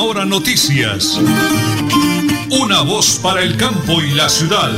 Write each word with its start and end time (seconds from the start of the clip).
Última 0.00 0.02
Hora 0.02 0.24
Noticias. 0.24 1.20
Una 2.50 2.82
voz 2.82 3.20
para 3.22 3.42
el 3.42 3.56
campo 3.56 4.00
y 4.00 4.10
la 4.16 4.28
ciudad. 4.28 4.72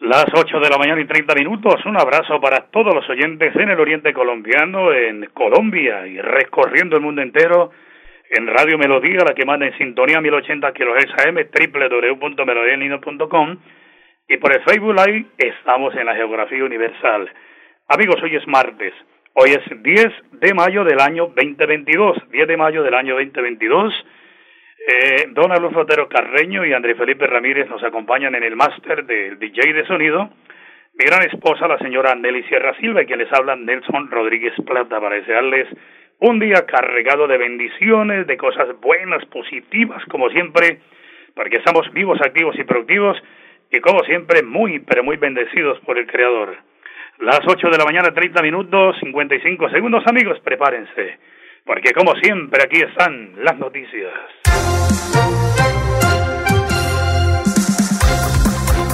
Las 0.00 0.26
8 0.32 0.60
de 0.60 0.70
la 0.70 0.78
mañana 0.78 1.00
y 1.00 1.06
30 1.06 1.34
minutos. 1.34 1.74
Un 1.86 2.00
abrazo 2.00 2.40
para 2.40 2.66
todos 2.70 2.94
los 2.94 3.08
oyentes 3.08 3.56
en 3.56 3.70
el 3.70 3.80
oriente 3.80 4.12
colombiano, 4.12 4.92
en 4.92 5.26
Colombia 5.32 6.06
y 6.06 6.20
recorriendo 6.20 6.96
el 6.96 7.02
mundo 7.02 7.22
entero 7.22 7.70
en 8.30 8.46
Radio 8.46 8.78
Melodía, 8.78 9.24
la 9.26 9.34
que 9.34 9.44
manda 9.44 9.66
en 9.66 9.76
sintonía 9.78 10.20
1080 10.20 10.72
kHz 10.72 11.26
AM, 11.26 11.36
www.melodianino.com 11.36 13.56
y 14.28 14.36
por 14.38 14.52
el 14.52 14.60
Facebook 14.64 14.96
Live 15.06 15.26
estamos 15.38 15.94
en 15.94 16.06
la 16.06 16.16
geografía 16.16 16.64
universal. 16.64 17.30
Amigos, 17.88 18.20
hoy 18.20 18.34
es 18.34 18.44
martes. 18.48 18.92
Hoy 19.34 19.50
es 19.50 19.62
10 19.80 20.06
de 20.32 20.54
mayo 20.54 20.82
del 20.82 20.98
año 20.98 21.28
2022. 21.36 22.30
10 22.32 22.48
de 22.48 22.56
mayo 22.56 22.82
del 22.82 22.94
año 22.94 23.14
2022. 23.14 23.94
Eh, 24.88 25.26
Don 25.28 25.52
Alonso 25.52 25.78
Otero 25.78 26.08
Carreño 26.08 26.66
y 26.66 26.72
André 26.72 26.96
Felipe 26.96 27.28
Ramírez 27.28 27.68
nos 27.68 27.84
acompañan 27.84 28.34
en 28.34 28.42
el 28.42 28.56
máster 28.56 29.06
del 29.06 29.38
DJ 29.38 29.72
de 29.72 29.86
sonido. 29.86 30.30
Mi 30.94 31.04
gran 31.04 31.22
esposa, 31.30 31.68
la 31.68 31.78
señora 31.78 32.16
Nelly 32.16 32.42
Sierra 32.48 32.74
Silva, 32.80 33.04
y 33.04 33.06
quien 33.06 33.20
les 33.20 33.32
habla 33.32 33.54
Nelson 33.54 34.10
Rodríguez 34.10 34.54
Plata, 34.66 35.00
para 35.00 35.14
desearles 35.14 35.68
un 36.18 36.40
día 36.40 36.66
cargado 36.66 37.28
de 37.28 37.38
bendiciones, 37.38 38.26
de 38.26 38.36
cosas 38.36 38.80
buenas, 38.80 39.24
positivas, 39.26 40.04
como 40.06 40.28
siempre, 40.30 40.80
porque 41.36 41.58
estamos 41.58 41.92
vivos, 41.92 42.20
activos 42.20 42.58
y 42.58 42.64
productivos, 42.64 43.16
y 43.70 43.78
como 43.78 44.00
siempre, 44.00 44.42
muy, 44.42 44.80
pero 44.80 45.04
muy 45.04 45.18
bendecidos 45.18 45.78
por 45.86 45.98
el 45.98 46.08
Creador. 46.08 46.56
Las 47.18 47.40
8 47.46 47.70
de 47.70 47.78
la 47.78 47.84
mañana, 47.84 48.12
30 48.12 48.42
minutos, 48.42 48.94
55 49.00 49.70
segundos, 49.70 50.04
amigos, 50.06 50.38
prepárense, 50.44 51.18
porque 51.64 51.92
como 51.94 52.12
siempre, 52.16 52.62
aquí 52.62 52.76
están 52.82 53.32
las 53.42 53.56
noticias. 53.58 54.12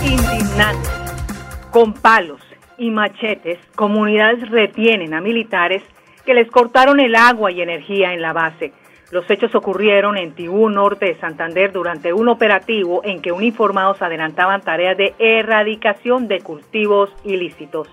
Indignante. 0.05 0.89
Con 1.73 1.95
palos 1.95 2.41
y 2.79 2.91
machetes, 2.91 3.59
comunidades 3.75 4.49
retienen 4.51 5.15
a 5.15 5.21
militares 5.21 5.83
que 6.25 6.35
les 6.35 6.49
cortaron 6.49 7.01
el 7.01 7.17
agua 7.17 7.51
y 7.51 7.61
energía 7.61 8.15
en 8.15 8.23
la 8.23 8.33
base. 8.33 8.73
Los 9.11 9.29
hechos 9.31 9.53
ocurrieron 9.57 10.17
en 10.17 10.33
Tibú 10.33 10.71
Norte 10.71 11.07
de 11.07 11.19
Santander 11.19 11.73
durante 11.73 12.13
un 12.13 12.29
operativo 12.29 13.03
en 13.05 13.21
que 13.21 13.33
uniformados 13.33 14.01
adelantaban 14.01 14.61
tareas 14.61 14.97
de 14.97 15.13
erradicación 15.19 16.29
de 16.29 16.41
cultivos 16.41 17.11
ilícitos. 17.25 17.89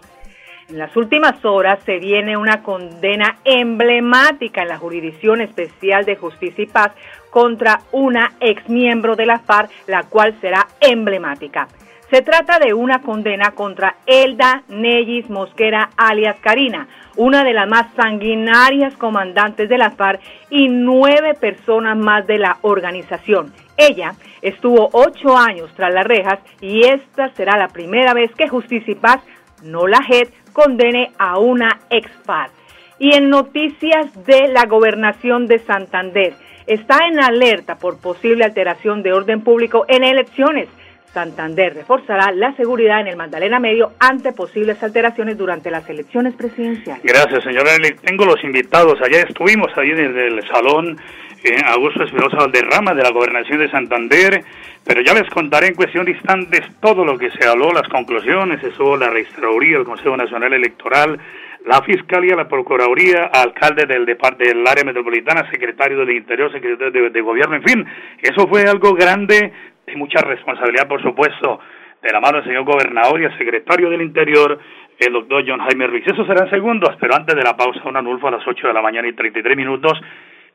En 0.70 0.78
las 0.78 0.96
últimas 0.96 1.44
horas 1.44 1.80
se 1.84 1.98
viene 1.98 2.38
una 2.38 2.62
condena 2.62 3.38
emblemática 3.44 4.62
en 4.62 4.68
la 4.68 4.78
Jurisdicción 4.78 5.42
Especial 5.42 6.06
de 6.06 6.16
Justicia 6.16 6.64
y 6.64 6.68
Paz 6.68 6.92
contra 7.32 7.80
una 7.92 8.34
exmiembro 8.40 9.16
de 9.16 9.26
la 9.26 9.40
FARC, 9.40 9.72
la 9.88 10.04
cual 10.04 10.36
será 10.42 10.68
emblemática. 10.80 11.68
Se 12.12 12.22
trata 12.22 12.60
de 12.60 12.76
una 12.76 13.02
condena 13.02 13.52
contra 13.52 13.96
Elda 14.06 14.62
Nellis 14.68 15.28
Mosquera 15.30 15.90
alias 15.98 16.38
Karina, 16.40 16.88
una 17.18 17.44
de 17.44 17.54
las 17.54 17.68
más 17.68 17.88
sanguinarias 17.96 18.96
comandantes 18.96 19.70
de 19.70 19.78
la 19.80 19.92
FARC 19.92 20.22
y 20.52 20.70
nueve 20.70 21.34
personas 21.34 21.98
más 21.98 22.28
de 22.28 22.38
la 22.38 22.58
organización. 22.62 23.54
Ella 23.76 24.14
estuvo 24.44 24.90
ocho 24.94 25.36
años 25.36 25.72
tras 25.76 25.92
las 25.92 26.06
rejas 26.06 26.40
y 26.62 26.84
esta 26.84 27.30
será 27.34 27.58
la 27.58 27.70
primera 27.70 28.14
vez 28.14 28.32
que 28.36 28.48
Justicia 28.48 28.92
y 28.92 28.96
Paz, 28.96 29.22
no 29.64 29.88
la 29.88 30.02
JED, 30.02 30.30
condene 30.60 31.12
a 31.18 31.40
una 31.40 31.80
ex 31.90 32.10
FARC. 32.26 32.52
Y 33.00 33.16
en 33.16 33.30
noticias 33.30 34.08
de 34.26 34.50
la 34.50 34.66
gobernación 34.66 35.48
de 35.48 35.60
Santander, 35.60 36.34
está 36.68 37.08
en 37.08 37.20
alerta 37.20 37.76
por 37.76 38.00
posible 38.02 38.44
alteración 38.44 39.02
de 39.02 39.14
orden 39.14 39.42
público 39.42 39.86
en 39.88 40.04
elecciones 40.04 40.68
Santander 41.14 41.74
reforzará 41.74 42.32
la 42.32 42.56
seguridad 42.56 43.02
en 43.02 43.08
el 43.08 43.16
Magdalena 43.16 43.60
Medio 43.60 43.94
ante 44.00 44.32
posibles 44.32 44.82
alteraciones 44.84 45.38
durante 45.38 45.72
las 45.72 45.90
elecciones 45.90 46.36
presidenciales. 46.36 47.04
Gracias, 47.04 47.44
señora. 47.44 47.72
Tengo 48.04 48.26
los 48.26 48.44
invitados. 48.44 49.02
Allá 49.02 49.22
estuvimos 49.28 49.76
ahí 49.76 49.90
en 49.90 50.18
el 50.18 50.48
salón 50.48 50.98
eh, 51.44 51.62
Augusto 51.66 52.04
Espinosa 52.04 52.38
Valderrama 52.38 52.94
de 52.94 53.04
la 53.04 53.12
Gobernación 53.12 53.60
de 53.60 53.70
Santander, 53.70 54.44
pero 54.86 55.02
ya 55.02 55.14
les 55.14 55.30
contaré 55.30 55.68
en 55.68 55.76
cuestión 55.76 56.06
de 56.06 56.12
instantes 56.12 56.62
todo 56.82 57.06
lo 57.06 57.18
que 57.18 57.32
se 57.32 57.48
habló, 57.48 57.72
las 57.72 57.88
conclusiones, 57.88 58.64
eso, 58.64 58.98
la 58.98 59.10
registraduría, 59.10 59.78
el 59.78 59.86
Consejo 59.86 60.18
Nacional 60.18 60.54
Electoral, 60.54 61.20
la 61.66 61.82
Fiscalía, 61.82 62.36
la 62.36 62.48
Procuraduría, 62.48 63.26
alcalde 63.26 63.86
del, 63.86 64.06
del 64.06 64.68
área 64.68 64.84
metropolitana, 64.84 65.50
secretario 65.52 65.98
del 66.00 66.12
Interior, 66.12 66.52
secretario 66.52 67.10
de 67.10 67.22
Gobierno, 67.22 67.56
en 67.56 67.64
fin, 67.64 67.86
eso 68.22 68.48
fue 68.48 68.64
algo 68.64 68.94
grande 68.94 69.52
y 69.88 69.96
mucha 69.96 70.22
responsabilidad, 70.22 70.88
por 70.88 71.02
supuesto, 71.02 71.60
de 72.02 72.12
la 72.12 72.20
mano 72.20 72.38
del 72.38 72.48
señor 72.48 72.64
gobernador 72.64 73.22
y 73.22 73.26
el 73.26 73.38
secretario 73.38 73.90
del 73.90 74.02
Interior, 74.02 74.60
el 75.00 75.14
doctor 75.14 75.44
John 75.48 75.60
Jaime 75.60 75.88
Ruiz. 75.88 76.06
Eso 76.08 76.26
serán 76.26 76.50
segundos, 76.50 76.96
pero 77.00 77.16
antes 77.16 77.36
de 77.36 77.44
la 77.44 77.56
pausa, 77.56 77.82
un 77.86 77.98
anulfo 77.98 78.28
a 78.28 78.32
las 78.32 78.48
8 78.48 78.68
de 78.68 78.74
la 78.74 78.82
mañana 78.82 79.08
y 79.08 79.14
33 79.14 79.58
minutos, 79.58 80.00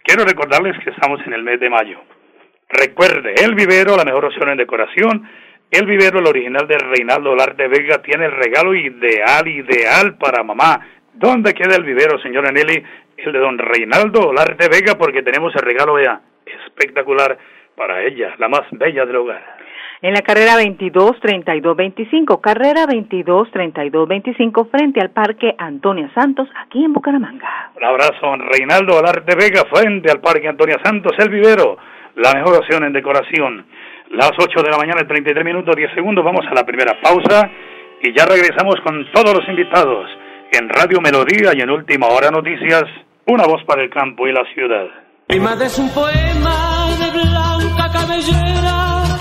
quiero 0.05 0.25
recordarles 0.25 0.79
que 0.85 0.91
estamos 0.91 1.21
en 1.27 1.33
el 1.33 1.43
mes 1.43 1.59
de 1.59 1.71
mayo. 1.71 1.99
Recuerde, 2.69 3.35
el 3.43 3.55
vivero, 3.55 3.97
la 3.97 4.05
mejor 4.05 4.27
opción 4.27 4.51
en 4.51 4.59
decoración, 4.59 5.29
el 5.71 5.87
vivero, 5.87 6.21
el 6.21 6.27
original 6.27 6.69
de 6.69 6.79
Reinaldo 6.79 7.35
Larte 7.35 7.67
Vega, 7.67 8.01
tiene 8.03 8.27
el 8.27 8.33
regalo 8.33 8.75
ideal, 8.75 9.49
ideal 9.49 10.17
para 10.19 10.45
mamá. 10.45 10.87
¿Dónde 11.15 11.55
queda 11.55 11.77
el 11.77 11.85
vivero, 11.85 12.19
señora 12.21 12.53
Nelly? 12.53 12.85
El 13.17 13.33
de 13.33 13.39
don 13.39 13.59
Reinaldo 13.59 14.33
Larte 14.33 14.69
Vega, 14.69 14.97
porque 14.97 15.23
tenemos 15.23 15.55
el 15.57 15.63
regalo, 15.63 15.95
vea, 15.95 16.21
espectacular 16.47 17.39
para 17.75 18.03
ella, 18.05 18.35
la 18.39 18.49
más 18.49 18.63
bella 18.73 19.05
del 19.07 19.17
hogar. 19.17 19.64
En 20.05 20.13
la 20.13 20.21
carrera 20.21 20.61
22-32-25, 20.61 22.39
carrera 22.43 22.85
22-32-25 22.85 24.71
frente 24.71 25.01
al 25.01 25.09
Parque 25.09 25.55
Antonia 25.57 26.13
Santos, 26.13 26.47
aquí 26.61 26.85
en 26.85 26.93
Bucaramanga. 26.93 27.71
Un 27.75 27.85
abrazo, 27.85 28.37
Reinaldo 28.53 28.99
Alarte 28.99 29.35
Vega, 29.35 29.63
frente 29.73 30.11
al 30.11 30.21
Parque 30.21 30.47
Antonia 30.47 30.77
Santos, 30.85 31.13
el 31.17 31.31
vivero, 31.31 31.79
la 32.17 32.35
mejor 32.35 32.59
opción 32.59 32.85
en 32.85 32.93
decoración. 32.93 33.65
Las 34.11 34.33
8 34.39 34.63
de 34.63 34.71
la 34.71 34.77
mañana, 34.77 35.09
33 35.09 35.43
minutos, 35.43 35.75
10 35.75 35.95
segundos, 35.95 36.23
vamos 36.23 36.45
a 36.51 36.55
la 36.55 36.67
primera 36.67 37.01
pausa 37.01 37.49
y 38.03 38.13
ya 38.15 38.27
regresamos 38.27 38.75
con 38.85 39.11
todos 39.11 39.33
los 39.33 39.49
invitados 39.49 40.07
en 40.53 40.69
Radio 40.69 41.01
Melodía 41.01 41.53
y 41.55 41.63
en 41.63 41.71
Última 41.71 42.09
Hora 42.09 42.31
Noticias, 42.31 42.85
una 43.25 43.47
voz 43.47 43.65
para 43.65 43.83
el 43.83 43.89
campo 43.89 44.29
y 44.29 44.35
la 44.35 44.45
ciudad. 44.53 44.85
es 45.65 45.79
un 45.79 45.89
poema 45.95 46.74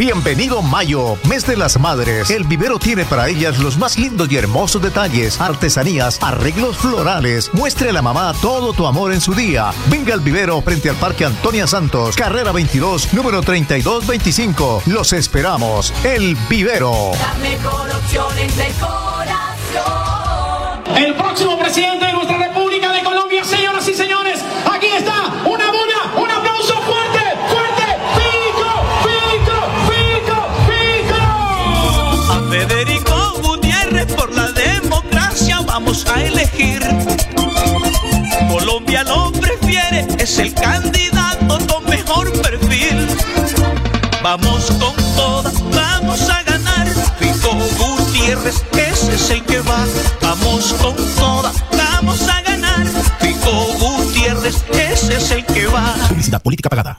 Bienvenido 0.00 0.62
Mayo, 0.62 1.18
mes 1.28 1.46
de 1.46 1.58
las 1.58 1.78
madres. 1.78 2.30
El 2.30 2.44
vivero 2.44 2.78
tiene 2.78 3.04
para 3.04 3.28
ellas 3.28 3.58
los 3.58 3.76
más 3.76 3.98
lindos 3.98 4.32
y 4.32 4.36
hermosos 4.38 4.80
detalles, 4.80 5.38
artesanías, 5.38 6.18
arreglos 6.22 6.78
florales. 6.78 7.52
Muestre 7.52 7.90
a 7.90 7.92
la 7.92 8.00
mamá 8.00 8.32
todo 8.40 8.72
tu 8.72 8.86
amor 8.86 9.12
en 9.12 9.20
su 9.20 9.34
día. 9.34 9.72
Venga 9.90 10.14
al 10.14 10.20
vivero 10.20 10.62
frente 10.62 10.88
al 10.88 10.96
Parque 10.96 11.26
Antonia 11.26 11.66
Santos, 11.66 12.16
carrera 12.16 12.50
22, 12.50 13.12
número 13.12 13.42
3225. 13.42 14.84
Los 14.86 15.12
esperamos. 15.12 15.92
El 16.02 16.34
vivero. 16.48 17.10
La 17.20 17.34
mejor 17.34 17.90
opción 17.90 18.38
en 18.38 18.56
decoración. 18.56 19.60
El 20.96 21.14
próximo 21.14 21.58
presidente 21.58 22.06
de 22.06 22.12
nuestra 22.14 22.38
República 22.38 22.90
de 22.90 23.04
Colombia, 23.04 23.44
señoras 23.44 23.86
y 23.86 23.92
señores, 23.92 24.42
Vamos 35.72 36.04
a 36.06 36.22
elegir. 36.22 36.80
es 40.18 40.38
el 40.38 40.52
candidato 40.52 41.58
con 41.66 41.84
mejor 41.86 42.30
perfil. 42.42 43.06
Vamos 44.22 44.66
con 44.66 44.94
toda, 45.16 45.50
vamos 45.74 46.28
a 46.28 46.42
ganar. 46.42 46.86
Fico 47.18 47.56
Gutiérrez, 47.78 48.62
ese 48.76 49.14
es 49.14 49.30
el 49.30 49.42
que 49.44 49.60
va. 49.60 49.86
Vamos 50.20 50.74
con 50.74 50.94
toda, 51.16 51.52
vamos 51.76 52.28
a 52.28 52.42
ganar. 52.42 52.86
Fico 53.18 53.50
Gutiérrez, 53.78 54.62
ese 54.72 55.16
es 55.16 55.30
el 55.30 55.44
que 55.46 55.66
va. 55.68 55.94
Publicidad 56.08 56.42
política 56.42 56.68
pagada. 56.68 56.98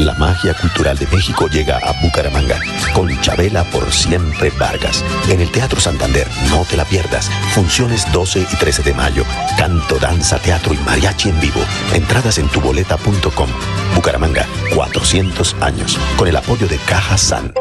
La 0.00 0.14
magia 0.14 0.54
cultural 0.54 0.96
de 0.96 1.06
México 1.08 1.46
llega 1.46 1.76
a 1.76 1.92
Bucaramanga 2.00 2.58
con 2.94 3.20
Chabela 3.20 3.64
por 3.64 3.92
siempre 3.92 4.50
Vargas. 4.58 5.04
En 5.28 5.42
el 5.42 5.50
Teatro 5.50 5.78
Santander, 5.78 6.26
no 6.48 6.64
te 6.64 6.78
la 6.78 6.86
pierdas. 6.86 7.28
Funciones 7.52 8.10
12 8.10 8.46
y 8.50 8.56
13 8.56 8.82
de 8.82 8.94
mayo. 8.94 9.24
Canto, 9.58 9.98
danza, 9.98 10.38
teatro 10.38 10.72
y 10.72 10.78
mariachi 10.78 11.28
en 11.28 11.38
vivo. 11.38 11.60
Entradas 11.92 12.38
en 12.38 12.48
tuboleta.com. 12.48 13.50
Bucaramanga, 13.94 14.46
400 14.74 15.54
años. 15.60 15.98
Con 16.16 16.28
el 16.28 16.36
apoyo 16.36 16.66
de 16.66 16.78
Caja 16.78 17.18
San. 17.18 17.52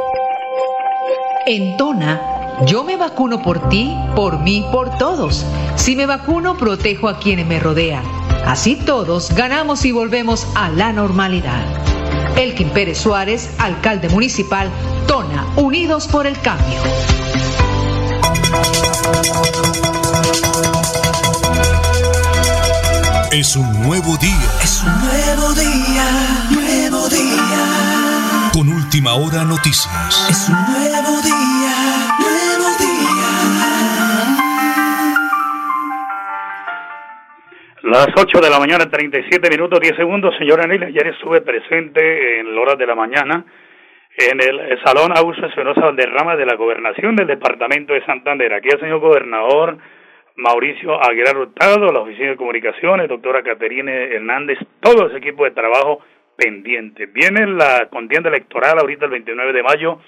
En 1.45 1.75
Tona, 1.75 2.21
yo 2.65 2.85
me 2.85 2.95
vacuno 2.95 3.41
por 3.41 3.67
ti, 3.67 3.93
por 4.15 4.39
mí, 4.39 4.65
por 4.71 4.97
todos. 4.97 5.45
Si 5.75 5.93
me 5.93 6.05
vacuno, 6.05 6.55
protejo 6.55 7.09
a 7.09 7.19
quienes 7.19 7.45
me 7.45 7.59
rodean. 7.59 8.05
Así 8.45 8.77
todos 8.77 9.35
ganamos 9.35 9.83
y 9.83 9.91
volvemos 9.91 10.47
a 10.55 10.69
la 10.69 10.93
normalidad. 10.93 11.65
Elkin 12.35 12.69
Pérez 12.69 12.97
Suárez, 12.97 13.49
alcalde 13.57 14.09
municipal, 14.09 14.69
Tona, 15.07 15.45
Unidos 15.55 16.07
por 16.07 16.27
el 16.27 16.39
Cambio. 16.39 16.79
Es 23.31 23.55
un 23.55 23.83
nuevo 23.83 24.17
día. 24.17 24.51
Es 24.63 24.81
un 24.83 24.99
nuevo 24.99 25.53
día, 25.53 26.47
nuevo 26.49 27.07
día. 27.09 28.49
Con 28.51 28.69
última 28.69 29.13
hora 29.13 29.45
noticias. 29.45 30.25
Es 30.29 30.49
un 30.49 30.55
nuevo 30.55 31.21
día, 31.21 31.88
Las 37.89 38.09
8 38.15 38.39
de 38.39 38.51
la 38.51 38.59
mañana, 38.59 38.87
37 38.87 39.49
minutos, 39.49 39.79
10 39.79 39.95
segundos. 39.95 40.37
Señora 40.37 40.65
Anel, 40.65 40.83
ayer 40.83 41.07
estuve 41.07 41.41
presente 41.41 42.39
en 42.39 42.53
la 42.53 42.61
hora 42.61 42.75
de 42.75 42.85
la 42.85 42.93
mañana 42.93 43.43
en 44.15 44.39
el 44.39 44.79
Salón 44.85 45.11
Augusto 45.17 45.47
Espinosa 45.47 45.81
Valderrama 45.81 46.35
de 46.35 46.45
la 46.45 46.53
Gobernación 46.53 47.15
del 47.15 47.25
Departamento 47.25 47.93
de 47.93 48.05
Santander. 48.05 48.53
Aquí 48.53 48.69
el 48.71 48.79
señor 48.79 48.99
gobernador 48.99 49.79
Mauricio 50.35 51.03
Aguilar 51.03 51.35
Hurtado, 51.35 51.91
la 51.91 52.01
Oficina 52.01 52.29
de 52.29 52.35
Comunicaciones, 52.35 53.09
doctora 53.09 53.41
Caterine 53.41 54.13
Hernández, 54.13 54.59
todo 54.81 55.07
ese 55.07 55.17
equipo 55.17 55.45
de 55.45 55.51
trabajo 55.51 55.99
pendiente. 56.35 57.07
Viene 57.07 57.47
la 57.47 57.87
contienda 57.89 58.29
electoral 58.29 58.77
ahorita 58.77 59.05
el 59.05 59.11
29 59.11 59.51
de 59.51 59.63
mayo 59.63 59.99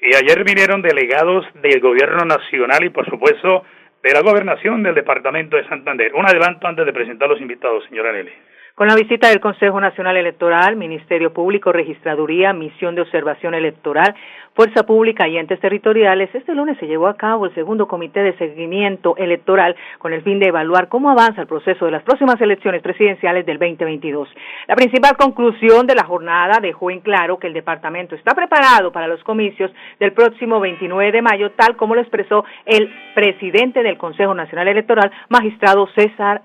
y 0.00 0.14
ayer 0.14 0.44
vinieron 0.44 0.82
delegados 0.82 1.44
del 1.54 1.80
gobierno 1.80 2.26
nacional 2.26 2.84
y 2.84 2.90
por 2.90 3.10
supuesto 3.10 3.64
de 4.04 4.12
la 4.12 4.20
gobernación 4.20 4.82
del 4.82 4.94
departamento 4.94 5.56
de 5.56 5.66
Santander. 5.66 6.14
Un 6.14 6.26
adelanto 6.26 6.66
antes 6.66 6.84
de 6.84 6.92
presentar 6.92 7.26
los 7.26 7.40
invitados, 7.40 7.84
señora 7.88 8.12
Nelly. 8.12 8.32
Con 8.76 8.88
la 8.88 8.96
visita 8.96 9.28
del 9.28 9.38
Consejo 9.38 9.80
Nacional 9.80 10.16
Electoral, 10.16 10.74
Ministerio 10.74 11.32
Público, 11.32 11.70
Registraduría, 11.70 12.52
Misión 12.52 12.96
de 12.96 13.02
Observación 13.02 13.54
Electoral, 13.54 14.16
Fuerza 14.52 14.82
Pública 14.82 15.28
y 15.28 15.38
entes 15.38 15.60
territoriales, 15.60 16.34
este 16.34 16.56
lunes 16.56 16.76
se 16.80 16.88
llevó 16.88 17.06
a 17.06 17.16
cabo 17.16 17.46
el 17.46 17.54
segundo 17.54 17.86
comité 17.86 18.24
de 18.24 18.36
seguimiento 18.36 19.16
electoral 19.16 19.76
con 19.98 20.12
el 20.12 20.24
fin 20.24 20.40
de 20.40 20.48
evaluar 20.48 20.88
cómo 20.88 21.08
avanza 21.08 21.42
el 21.42 21.46
proceso 21.46 21.84
de 21.84 21.92
las 21.92 22.02
próximas 22.02 22.40
elecciones 22.40 22.82
presidenciales 22.82 23.46
del 23.46 23.60
2022. 23.60 24.28
La 24.66 24.74
principal 24.74 25.16
conclusión 25.16 25.86
de 25.86 25.94
la 25.94 26.04
jornada 26.04 26.58
dejó 26.60 26.90
en 26.90 26.98
claro 26.98 27.38
que 27.38 27.46
el 27.46 27.52
departamento 27.52 28.16
está 28.16 28.34
preparado 28.34 28.90
para 28.90 29.06
los 29.06 29.22
comicios 29.22 29.70
del 30.00 30.12
próximo 30.14 30.58
29 30.58 31.12
de 31.12 31.22
mayo, 31.22 31.52
tal 31.52 31.76
como 31.76 31.94
lo 31.94 32.00
expresó 32.00 32.44
el 32.66 32.92
presidente 33.14 33.84
del 33.84 33.98
Consejo 33.98 34.34
Nacional 34.34 34.66
Electoral, 34.66 35.12
magistrado 35.28 35.86
César 35.94 36.42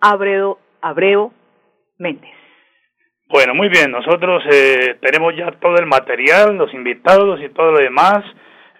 Abreu, 0.00 0.58
Abreu 0.80 1.32
Méndez. 1.98 2.30
Bueno, 3.28 3.54
muy 3.54 3.68
bien, 3.68 3.90
nosotros 3.90 4.44
eh, 4.52 4.96
tenemos 5.00 5.34
ya 5.34 5.52
todo 5.52 5.76
el 5.76 5.86
material, 5.86 6.56
los 6.56 6.72
invitados 6.74 7.40
y 7.40 7.48
todo 7.48 7.72
lo 7.72 7.78
demás. 7.78 8.22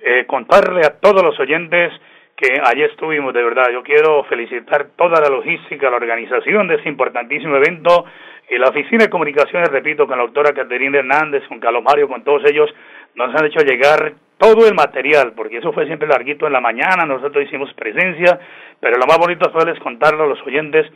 Eh, 0.04 0.26
contarle 0.26 0.84
a 0.84 0.98
todos 1.00 1.22
los 1.22 1.38
oyentes 1.40 1.92
que 2.36 2.60
allí 2.62 2.82
estuvimos, 2.82 3.32
de 3.32 3.42
verdad. 3.42 3.70
Yo 3.72 3.82
quiero 3.82 4.24
felicitar 4.24 4.88
toda 4.96 5.20
la 5.20 5.28
logística, 5.28 5.88
la 5.88 5.96
organización 5.96 6.68
de 6.68 6.74
este 6.74 6.88
importantísimo 6.88 7.56
evento 7.56 8.04
y 8.50 8.58
la 8.58 8.68
Oficina 8.68 9.04
de 9.04 9.10
Comunicaciones, 9.10 9.70
repito, 9.70 10.06
con 10.06 10.18
la 10.18 10.24
doctora 10.24 10.52
Caterina 10.52 10.98
Hernández, 10.98 11.44
con 11.48 11.60
Carlos 11.60 11.82
Mario, 11.82 12.08
con 12.08 12.24
todos 12.24 12.42
ellos, 12.44 12.68
nos 13.14 13.34
han 13.34 13.46
hecho 13.46 13.64
llegar 13.64 14.14
todo 14.36 14.66
el 14.66 14.74
material, 14.74 15.32
porque 15.36 15.58
eso 15.58 15.72
fue 15.72 15.86
siempre 15.86 16.08
larguito 16.08 16.46
en 16.46 16.52
la 16.52 16.60
mañana, 16.60 17.06
nosotros 17.06 17.44
hicimos 17.44 17.72
presencia, 17.74 18.40
pero 18.80 18.98
lo 18.98 19.06
más 19.06 19.18
bonito 19.18 19.50
fue 19.52 19.64
les 19.64 19.78
contarle 19.78 20.24
a 20.24 20.26
los 20.26 20.42
oyentes 20.42 20.86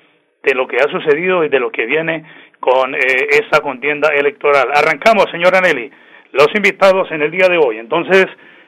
de 0.46 0.54
lo 0.54 0.66
que 0.68 0.76
ha 0.76 0.88
sucedido 0.88 1.44
y 1.44 1.48
de 1.48 1.58
lo 1.58 1.70
que 1.70 1.84
viene 1.84 2.24
con 2.60 2.94
eh, 2.94 2.98
esta 3.30 3.60
contienda 3.60 4.10
electoral. 4.14 4.68
Arrancamos, 4.72 5.26
señora 5.30 5.60
Nelly, 5.60 5.90
los 6.32 6.46
invitados 6.54 7.10
en 7.10 7.22
el 7.22 7.32
día 7.32 7.48
de 7.48 7.58
hoy. 7.58 7.78
Entonces, 7.78 8.26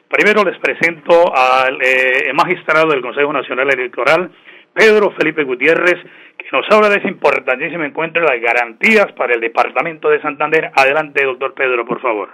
primero 0.09 0.43
les 0.43 0.59
presento 0.59 1.33
al 1.33 1.79
eh, 1.81 2.33
magistrado 2.33 2.89
del 2.89 3.01
Consejo 3.01 3.31
Nacional 3.31 3.69
Electoral, 3.71 4.29
Pedro 4.73 5.11
Felipe 5.17 5.43
Gutiérrez, 5.45 5.97
que 6.37 6.45
nos 6.51 6.65
habla 6.69 6.89
de 6.89 6.97
ese 6.97 7.07
importantísimo 7.07 7.85
encuentro 7.85 8.21
de 8.21 8.27
las 8.27 8.41
garantías 8.41 9.07
para 9.13 9.33
el 9.33 9.39
Departamento 9.39 10.09
de 10.09 10.21
Santander. 10.21 10.71
Adelante, 10.75 11.23
doctor 11.23 11.53
Pedro, 11.53 11.85
por 11.85 12.01
favor. 12.01 12.29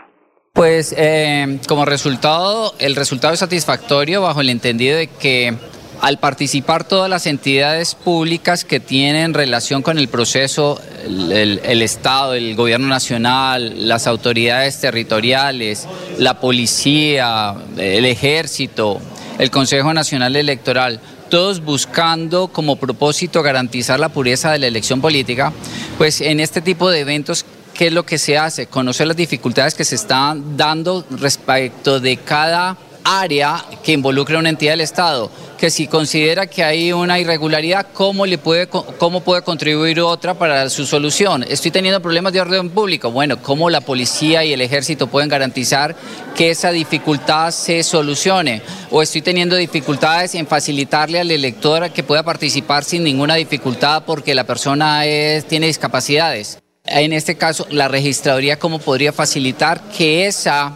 Pues 0.54 0.96
eh, 0.98 1.60
como 1.68 1.86
resultado, 1.86 2.74
el 2.80 2.96
resultado 2.96 3.34
es 3.34 3.40
satisfactorio 3.42 4.22
bajo 4.22 4.42
el 4.42 4.50
entendido 4.50 4.98
de 4.98 5.08
que 5.08 5.54
al 6.02 6.20
participar 6.20 6.84
todas 6.84 7.10
las 7.10 7.26
entidades 7.26 7.96
públicas 7.96 8.66
que 8.66 8.80
tienen 8.80 9.34
relación 9.34 9.82
con 9.82 9.98
el 9.98 10.08
proceso, 10.08 10.82
el, 11.06 11.82
Estado, 11.82 12.34
el 12.34 12.56
Gobierno 12.56 12.88
Nacional, 12.88 13.88
las 13.88 14.08
autoridades 14.08 14.80
territoriales, 14.80 15.88
la 16.18 16.40
policía, 16.40 17.56
el 17.78 18.06
ejército, 18.06 19.00
el 19.40 19.52
Consejo 19.52 19.94
Nacional 19.94 20.36
Electoral, 20.36 21.00
todos 21.30 21.62
buscando 21.62 22.48
como 22.48 22.76
propósito 22.76 23.42
garantizar 23.42 24.00
la 24.00 24.10
pureza 24.10 24.52
de 24.52 24.60
la 24.60 24.68
elección 24.68 25.02
política, 25.02 25.52
pues 25.98 26.22
en 26.22 26.40
este 26.40 26.62
tipo 26.62 26.90
de 26.90 27.00
eventos 27.00 27.46
¿qué 27.76 27.88
es 27.88 27.94
lo 27.94 28.06
que 28.06 28.18
se 28.18 28.38
hace? 28.38 28.68
Conocer 28.68 29.06
las 29.06 29.18
dificultades 29.18 29.76
que 29.76 29.84
se 29.84 29.96
están 29.96 30.58
dando 30.58 31.06
respecto 31.12 32.00
de 32.00 32.18
cada 32.18 32.78
área 33.06 33.64
que 33.84 33.94
involucre 33.94 34.36
a 34.36 34.40
una 34.40 34.50
entidad 34.50 34.74
del 34.74 34.82
Estado, 34.82 35.32
que 35.58 35.70
si 35.70 35.88
considera 35.88 36.48
que 36.48 36.64
hay 36.64 36.92
una 36.92 37.20
irregularidad, 37.20 37.88
¿cómo, 37.94 38.26
le 38.26 38.38
puede, 38.38 38.68
cómo 38.68 39.22
puede 39.22 39.44
contribuir 39.44 40.02
otra 40.02 40.34
para 40.34 40.70
su 40.70 40.86
solución? 40.86 41.46
Estoy 41.48 41.72
teniendo 41.72 42.02
problemas 42.02 42.34
de 42.34 42.42
orden 42.42 42.70
público. 42.72 43.12
Bueno, 43.12 43.42
¿cómo 43.42 43.70
la 43.70 43.82
policía 43.82 44.44
y 44.44 44.54
el 44.54 44.62
ejército 44.62 45.08
pueden 45.08 45.30
garantizar 45.30 45.96
que 46.36 46.50
esa 46.50 46.72
dificultad 46.72 47.52
se 47.52 47.84
solucione? 47.84 48.62
O 48.90 49.02
estoy 49.02 49.22
teniendo 49.22 49.56
dificultades 49.56 50.36
en 50.36 50.48
facilitarle 50.48 51.20
al 51.20 51.32
elector 51.32 51.92
que 51.92 52.04
pueda 52.04 52.24
participar 52.24 52.84
sin 52.84 53.04
ninguna 53.04 53.36
dificultad 53.36 54.04
porque 54.06 54.36
la 54.36 54.46
persona 54.46 55.06
es, 55.06 55.46
tiene 55.46 55.68
discapacidades. 55.68 56.60
En 56.88 57.14
este 57.14 57.36
caso, 57.36 57.66
la 57.70 57.88
registraduría, 57.88 58.60
¿cómo 58.60 58.80
podría 58.80 59.12
facilitar 59.12 59.82
que 59.90 60.28
esa 60.28 60.74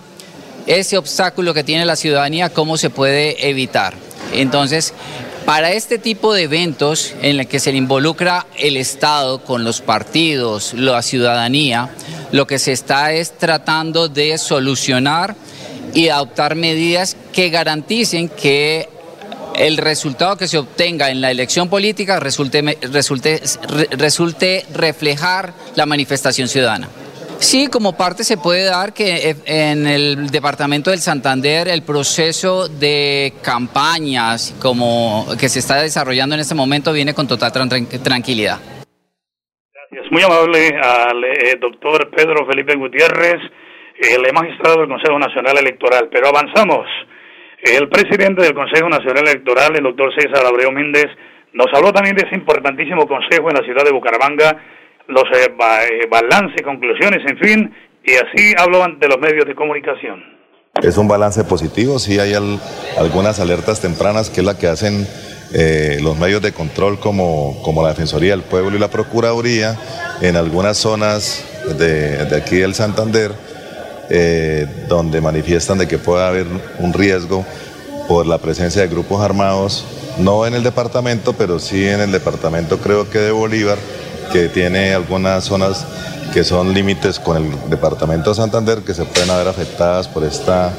ese 0.69 0.97
obstáculo 0.97 1.53
que 1.53 1.63
tiene 1.63 1.83
la 1.83 1.95
ciudadanía, 1.95 2.49
cómo 2.49 2.77
se 2.77 2.91
puede 2.91 3.49
evitar. 3.49 3.95
Entonces, 4.33 4.93
para 5.45 5.71
este 5.71 5.97
tipo 5.97 6.31
de 6.31 6.43
eventos 6.43 7.15
en 7.23 7.37
los 7.37 7.47
que 7.47 7.59
se 7.59 7.71
involucra 7.71 8.45
el 8.55 8.77
Estado 8.77 9.43
con 9.43 9.63
los 9.63 9.81
partidos, 9.81 10.75
la 10.75 11.01
ciudadanía, 11.01 11.89
lo 12.31 12.45
que 12.45 12.59
se 12.59 12.71
está 12.71 13.13
es 13.13 13.35
tratando 13.35 14.09
de 14.09 14.37
solucionar 14.37 15.35
y 15.95 16.09
adoptar 16.09 16.53
medidas 16.53 17.17
que 17.33 17.49
garanticen 17.49 18.29
que 18.29 18.87
el 19.55 19.77
resultado 19.77 20.37
que 20.37 20.47
se 20.47 20.59
obtenga 20.59 21.09
en 21.09 21.19
la 21.19 21.31
elección 21.31 21.67
política 21.67 22.19
resulte, 22.19 22.77
resulte, 22.91 23.41
resulte 23.89 24.67
reflejar 24.71 25.53
la 25.73 25.87
manifestación 25.87 26.47
ciudadana. 26.47 26.89
Sí, 27.39 27.69
como 27.71 27.95
parte 27.95 28.25
se 28.25 28.37
puede 28.37 28.65
dar 28.65 28.93
que 28.93 29.33
en 29.45 29.87
el 29.87 30.27
departamento 30.29 30.91
del 30.91 30.99
Santander 30.99 31.69
el 31.69 31.83
proceso 31.83 32.67
de 32.67 33.31
campañas 33.41 34.53
como 34.61 35.25
que 35.39 35.47
se 35.47 35.59
está 35.59 35.81
desarrollando 35.81 36.35
en 36.35 36.41
este 36.41 36.53
momento 36.53 36.91
viene 36.91 37.13
con 37.13 37.27
total 37.27 37.51
tranquilidad. 37.51 38.59
Gracias. 39.73 40.11
Muy 40.11 40.21
amable 40.21 40.67
al 40.83 41.23
eh, 41.23 41.57
doctor 41.61 42.11
Pedro 42.11 42.45
Felipe 42.45 42.75
Gutiérrez, 42.75 43.39
el 43.97 44.33
magistrado 44.33 44.81
del 44.81 44.89
Consejo 44.89 45.17
Nacional 45.17 45.57
Electoral. 45.59 46.09
Pero 46.11 46.27
avanzamos. 46.27 46.85
El 47.63 47.87
presidente 47.87 48.43
del 48.43 48.53
Consejo 48.53 48.89
Nacional 48.89 49.27
Electoral, 49.27 49.75
el 49.75 49.83
doctor 49.83 50.13
César 50.13 50.45
Abreu 50.45 50.71
Méndez, 50.71 51.07
nos 51.53 51.67
habló 51.73 51.93
también 51.93 52.15
de 52.15 52.27
ese 52.27 52.35
importantísimo 52.35 53.07
consejo 53.07 53.49
en 53.49 53.55
la 53.55 53.63
ciudad 53.63 53.83
de 53.83 53.91
Bucaramanga 53.91 54.61
los 55.09 55.23
eh, 55.23 55.49
eh, 55.49 56.07
balances, 56.09 56.61
conclusiones, 56.63 57.19
en 57.27 57.37
fin, 57.39 57.73
y 58.03 58.13
así 58.13 58.53
hablo 58.57 58.83
ante 58.83 59.07
los 59.07 59.19
medios 59.19 59.45
de 59.45 59.55
comunicación. 59.55 60.23
Es 60.81 60.97
un 60.97 61.07
balance 61.07 61.43
positivo, 61.43 61.99
sí 61.99 62.19
hay 62.19 62.33
algunas 62.97 63.39
alertas 63.39 63.81
tempranas 63.81 64.29
que 64.29 64.41
es 64.41 64.45
la 64.45 64.57
que 64.57 64.67
hacen 64.67 65.05
eh, 65.53 65.97
los 66.01 66.17
medios 66.17 66.41
de 66.41 66.53
control 66.53 66.99
como, 66.99 67.59
como 67.63 67.81
la 67.81 67.89
Defensoría 67.89 68.31
del 68.31 68.43
Pueblo 68.43 68.77
y 68.77 68.79
la 68.79 68.89
Procuraduría 68.89 69.75
en 70.21 70.35
algunas 70.35 70.77
zonas 70.77 71.43
de, 71.77 72.25
de 72.25 72.37
aquí 72.37 72.57
del 72.57 72.75
Santander, 72.75 73.31
donde 74.87 75.21
manifiestan 75.21 75.77
de 75.77 75.87
que 75.87 75.99
puede 75.99 76.23
haber 76.25 76.47
un 76.79 76.93
riesgo 76.93 77.45
por 78.07 78.25
la 78.25 78.39
presencia 78.39 78.81
de 78.81 78.87
grupos 78.87 79.21
armados, 79.21 79.85
no 80.17 80.47
en 80.47 80.55
el 80.55 80.63
departamento, 80.63 81.33
pero 81.33 81.59
sí 81.59 81.87
en 81.87 81.99
el 81.99 82.11
departamento 82.11 82.79
creo 82.79 83.07
que 83.07 83.19
de 83.19 83.31
Bolívar, 83.31 83.77
que 84.31 84.49
tiene 84.49 84.93
algunas 84.93 85.43
zonas 85.43 85.85
que 86.33 86.43
son 86.43 86.73
límites 86.73 87.19
con 87.19 87.37
el 87.37 87.69
departamento 87.69 88.29
de 88.29 88.35
Santander 88.35 88.79
que 88.79 88.93
se 88.93 89.03
pueden 89.05 89.29
haber 89.29 89.47
afectadas 89.47 90.07
por 90.07 90.23
esta 90.23 90.71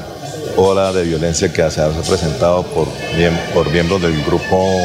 ola 0.57 0.91
de 0.91 1.03
violencia 1.03 1.51
que 1.51 1.69
se 1.69 1.81
ha 1.81 1.89
presentado 1.89 2.63
por, 2.63 2.87
por 3.53 3.69
miembros 3.71 4.01
del 4.01 4.23
grupo 4.23 4.79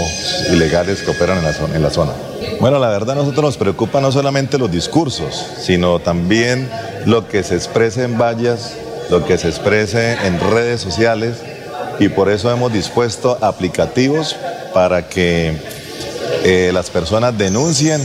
ilegales 0.53 1.03
que 1.03 1.11
operan 1.11 1.39
en 1.39 1.83
la, 1.83 1.91
zona. 1.91 2.13
Bueno, 2.61 2.79
la 2.79 2.89
verdad 2.89 3.13
a 3.13 3.15
nosotros 3.17 3.45
nos 3.45 3.57
preocupa 3.57 4.01
no 4.01 4.13
solamente 4.13 4.59
los 4.59 4.71
discursos, 4.71 5.47
sino 5.61 5.99
también 5.99 6.69
lo 7.05 7.29
que 7.29 7.43
se 7.43 7.55
exprese 7.55 8.05
en 8.05 8.19
vallas, 8.19 8.75
lo 9.11 9.25
que 9.25 9.39
se 9.39 9.49
exprese 9.49 10.13
en 10.25 10.41
redes 10.41 10.81
sociales 10.81 11.37
y 11.99 12.09
por 12.09 12.31
eso 12.31 12.51
hemos 12.51 12.73
dispuesto 12.73 13.39
aplicativos 13.41 14.37
para 14.75 15.09
que 15.09 15.57
eh, 16.45 16.71
las 16.73 16.91
personas 16.91 17.37
denuncien 17.37 18.01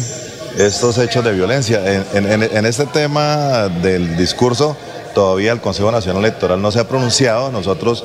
estos 0.57 0.97
hechos 0.97 1.23
de 1.23 1.31
violencia. 1.33 1.81
En, 2.13 2.65
este 2.65 2.85
tema 2.85 3.67
del 3.67 4.17
discurso, 4.17 4.75
todavía 5.13 5.51
el 5.51 5.61
Consejo 5.61 5.91
Nacional 5.91 6.23
Electoral 6.23 6.61
no 6.61 6.71
se 6.71 6.79
ha 6.79 6.87
pronunciado. 6.87 7.51
Nosotros, 7.51 8.03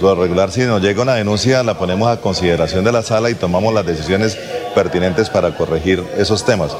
por 0.00 0.18
regular, 0.18 0.50
si 0.50 0.62
nos 0.62 0.82
llega 0.82 1.02
una 1.02 1.14
denuncia, 1.14 1.62
la 1.62 1.78
ponemos 1.78 2.08
a 2.08 2.20
consideración 2.20 2.84
de 2.84 2.92
la 2.92 3.02
sala 3.02 3.30
y 3.30 3.34
tomamos 3.34 3.72
las 3.74 3.86
decisiones 3.86 4.38
pertinentes 4.74 5.30
para 5.30 5.56
corregir 5.56 6.04
esos 6.16 6.44
temas. 6.44 6.72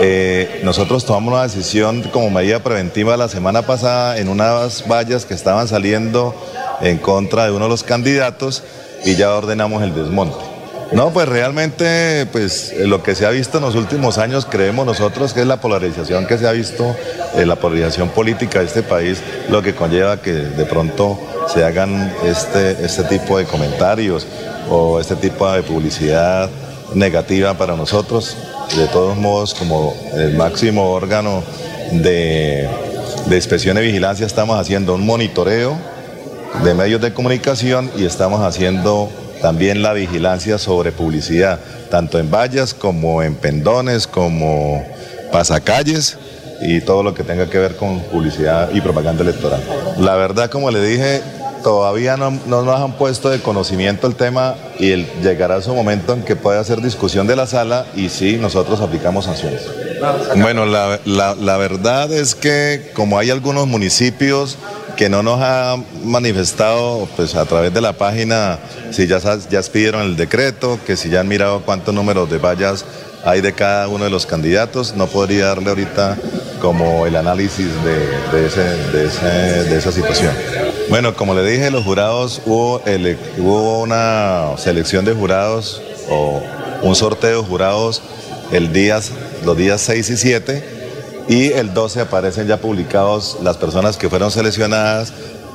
Eh, 0.00 0.60
nosotros 0.64 1.04
tomamos 1.04 1.34
una 1.34 1.42
decisión 1.42 2.02
como 2.02 2.30
medida 2.30 2.60
preventiva 2.60 3.16
la 3.16 3.28
semana 3.28 3.62
pasada 3.62 4.18
en 4.18 4.28
unas 4.28 4.88
vallas 4.88 5.26
que 5.26 5.34
estaban 5.34 5.68
saliendo 5.68 6.34
en 6.80 6.98
contra 6.98 7.44
de 7.44 7.52
uno 7.52 7.66
de 7.66 7.70
los 7.70 7.84
candidatos 7.84 8.62
y 9.04 9.16
ya 9.16 9.34
ordenamos 9.34 9.82
el 9.82 9.94
desmonte. 9.94 10.51
No, 10.94 11.10
pues 11.10 11.26
realmente, 11.26 12.26
pues 12.32 12.74
lo 12.76 13.02
que 13.02 13.14
se 13.14 13.24
ha 13.24 13.30
visto 13.30 13.56
en 13.58 13.64
los 13.64 13.74
últimos 13.74 14.18
años, 14.18 14.46
creemos 14.48 14.84
nosotros 14.84 15.32
que 15.32 15.40
es 15.40 15.46
la 15.46 15.56
polarización 15.56 16.26
que 16.26 16.36
se 16.36 16.46
ha 16.46 16.52
visto, 16.52 16.94
eh, 17.34 17.46
la 17.46 17.56
polarización 17.56 18.10
política 18.10 18.58
de 18.58 18.66
este 18.66 18.82
país, 18.82 19.22
lo 19.48 19.62
que 19.62 19.74
conlleva 19.74 20.20
que 20.20 20.32
de 20.32 20.64
pronto 20.66 21.18
se 21.52 21.64
hagan 21.64 22.12
este, 22.24 22.84
este 22.84 23.04
tipo 23.04 23.38
de 23.38 23.46
comentarios 23.46 24.26
o 24.68 25.00
este 25.00 25.16
tipo 25.16 25.50
de 25.50 25.62
publicidad 25.62 26.50
negativa 26.94 27.54
para 27.54 27.74
nosotros. 27.74 28.36
De 28.76 28.86
todos 28.88 29.16
modos, 29.16 29.54
como 29.54 29.94
el 30.14 30.34
máximo 30.34 30.90
órgano 30.90 31.42
de, 31.90 32.68
de 33.26 33.36
inspección 33.36 33.78
y 33.78 33.80
vigilancia, 33.80 34.26
estamos 34.26 34.58
haciendo 34.58 34.94
un 34.94 35.06
monitoreo 35.06 35.74
de 36.64 36.74
medios 36.74 37.00
de 37.00 37.14
comunicación 37.14 37.90
y 37.96 38.04
estamos 38.04 38.42
haciendo 38.42 39.10
también 39.42 39.82
la 39.82 39.92
vigilancia 39.92 40.56
sobre 40.56 40.92
publicidad, 40.92 41.58
tanto 41.90 42.18
en 42.18 42.30
vallas 42.30 42.72
como 42.72 43.22
en 43.22 43.34
pendones, 43.34 44.06
como 44.06 44.82
pasacalles 45.32 46.16
y 46.62 46.80
todo 46.80 47.02
lo 47.02 47.12
que 47.12 47.24
tenga 47.24 47.50
que 47.50 47.58
ver 47.58 47.76
con 47.76 48.00
publicidad 48.00 48.70
y 48.72 48.80
propaganda 48.80 49.22
electoral. 49.22 49.60
La 49.98 50.14
verdad, 50.14 50.48
como 50.48 50.70
le 50.70 50.80
dije, 50.80 51.20
todavía 51.62 52.16
no, 52.16 52.30
nos 52.30 52.80
han 52.80 52.92
puesto 52.92 53.30
de 53.30 53.40
conocimiento 53.40 54.06
el 54.06 54.14
tema 54.14 54.54
y 54.78 54.92
el, 54.92 55.06
llegará 55.22 55.60
su 55.60 55.74
momento 55.74 56.12
en 56.12 56.22
que 56.22 56.36
pueda 56.36 56.60
hacer 56.60 56.80
discusión 56.80 57.26
de 57.26 57.36
la 57.36 57.46
sala 57.46 57.86
y 57.96 58.08
sí, 58.08 58.36
nosotros 58.36 58.80
aplicamos 58.80 59.24
sanciones. 59.24 59.62
Bueno, 60.36 60.66
la, 60.66 60.98
la 61.04 61.56
verdad 61.56 62.12
es 62.12 62.34
que 62.34 62.90
como 62.94 63.18
hay 63.18 63.30
algunos 63.30 63.66
municipios 63.66 64.58
que 64.96 65.08
no 65.08 65.22
nos 65.22 65.40
ha 65.40 65.76
manifestado 66.04 67.08
pues 67.16 67.34
a 67.34 67.44
través 67.46 67.72
de 67.72 67.80
la 67.80 67.94
página 67.94 68.58
si 68.90 69.06
ya, 69.06 69.18
ya 69.50 69.62
pidieron 69.62 70.02
el 70.02 70.16
decreto, 70.16 70.78
que 70.86 70.96
si 70.96 71.08
ya 71.08 71.20
han 71.20 71.28
mirado 71.28 71.62
cuántos 71.62 71.94
números 71.94 72.30
de 72.30 72.38
vallas 72.38 72.84
hay 73.24 73.40
de 73.40 73.52
cada 73.52 73.88
uno 73.88 74.04
de 74.04 74.10
los 74.10 74.26
candidatos, 74.26 74.94
no 74.96 75.06
podría 75.06 75.46
darle 75.46 75.70
ahorita 75.70 76.18
como 76.60 77.06
el 77.06 77.16
análisis 77.16 77.68
de, 77.84 78.40
de, 78.40 79.76
esa 79.76 79.92
situación. 79.92 80.32
Bueno, 80.88 81.14
como 81.14 81.34
le 81.34 81.48
dije, 81.48 81.70
los 81.70 81.84
jurados, 81.84 82.42
hubo, 82.46 82.82
hubo 83.38 83.80
una 83.80 84.56
selección 84.56 85.04
de 85.04 85.14
jurados 85.14 85.80
o 86.08 86.42
un 86.82 86.94
sorteo 86.96 87.42
de 87.42 87.48
jurados 87.48 88.02
el 88.52 88.72
día, 88.72 89.00
los 89.44 89.56
días 89.56 89.80
6 89.80 90.10
y 90.10 90.16
7 90.16 90.64
y 91.28 91.52
el 91.52 91.72
12 91.72 92.00
aparecen 92.00 92.46
ya 92.46 92.56
publicados 92.58 93.38
las 93.42 93.56
personas 93.56 93.96
que 93.96 94.08
fueron 94.08 94.30
seleccionadas 94.30 95.12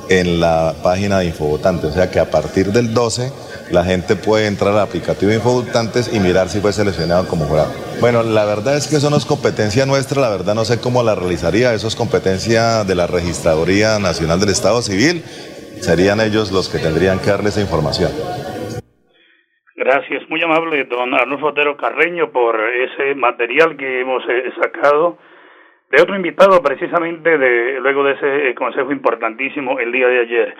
en 0.08 0.40
la 0.40 0.74
página 0.82 1.18
de 1.18 1.26
Infovotantes. 1.26 1.90
O 1.90 1.94
sea 1.94 2.10
que 2.10 2.18
a 2.18 2.30
partir 2.30 2.72
del 2.72 2.94
12 2.94 3.30
la 3.70 3.84
gente 3.84 4.16
puede 4.16 4.46
entrar 4.46 4.72
al 4.72 4.80
aplicativo 4.80 5.30
de 5.30 5.36
Infovotantes 5.36 6.10
y 6.12 6.20
mirar 6.20 6.48
si 6.48 6.60
fue 6.60 6.72
seleccionado 6.72 7.28
como 7.28 7.46
jurado. 7.46 7.70
Bueno, 8.00 8.22
la 8.22 8.44
verdad 8.44 8.76
es 8.76 8.86
que 8.86 8.96
eso 8.96 9.10
no 9.10 9.16
es 9.16 9.24
competencia 9.24 9.84
nuestra, 9.84 10.20
la 10.20 10.30
verdad 10.30 10.54
no 10.54 10.64
sé 10.64 10.78
cómo 10.78 11.02
la 11.02 11.14
realizaría, 11.14 11.74
eso 11.74 11.88
es 11.88 11.96
competencia 11.96 12.84
de 12.84 12.94
la 12.94 13.06
Registraduría 13.06 13.98
Nacional 13.98 14.40
del 14.40 14.50
Estado 14.50 14.80
Civil, 14.82 15.24
serían 15.82 16.20
ellos 16.20 16.50
los 16.50 16.68
que 16.68 16.78
tendrían 16.78 17.18
que 17.18 17.30
darle 17.30 17.50
esa 17.50 17.60
información. 17.60 18.10
Gracias, 19.78 20.28
muy 20.28 20.42
amable 20.42 20.82
don 20.86 21.14
Arnulfo 21.14 21.46
Otero 21.46 21.76
Carreño 21.76 22.32
por 22.32 22.58
ese 22.58 23.14
material 23.14 23.76
que 23.76 24.00
hemos 24.00 24.24
eh, 24.28 24.50
sacado 24.60 25.18
de 25.88 26.02
otro 26.02 26.16
invitado 26.16 26.60
precisamente 26.60 27.38
de 27.38 27.78
luego 27.78 28.02
de 28.02 28.14
ese 28.14 28.48
eh, 28.48 28.54
consejo 28.56 28.90
importantísimo 28.90 29.78
el 29.78 29.92
día 29.92 30.08
de 30.08 30.18
ayer. 30.18 30.54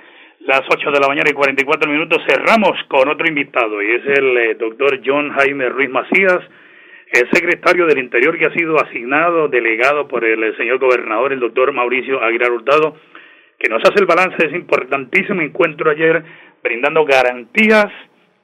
Las 0.47 0.63
8 0.73 0.93
de 0.93 1.01
la 1.01 1.09
mañana 1.09 1.29
y 1.29 1.33
44 1.33 1.91
minutos 1.91 2.23
cerramos 2.29 2.79
con 2.87 3.09
otro 3.09 3.27
invitado 3.27 3.83
y 3.83 3.91
es 3.91 4.07
el 4.07 4.39
eh, 4.39 4.55
doctor 4.55 5.01
John 5.05 5.33
Jaime 5.33 5.69
Ruiz 5.69 5.91
Macías, 5.91 6.39
el 7.13 7.29
secretario 7.33 7.87
del 7.87 7.99
Interior 7.99 8.39
que 8.39 8.47
ha 8.47 8.53
sido 8.53 8.77
asignado, 8.77 9.49
delegado 9.49 10.07
por 10.07 10.25
el, 10.25 10.57
señor 10.57 10.79
gobernador, 10.79 11.33
el 11.33 11.41
doctor 11.41 11.73
Mauricio 11.73 12.23
Aguilar 12.23 12.53
Hurtado, 12.53 12.97
que 13.59 13.69
nos 13.69 13.83
hace 13.83 13.99
el 13.99 14.07
balance 14.07 14.37
de 14.39 14.47
ese 14.47 14.57
importantísimo 14.57 15.43
encuentro 15.43 15.91
ayer, 15.91 16.23
brindando 16.63 17.05
garantías 17.05 17.91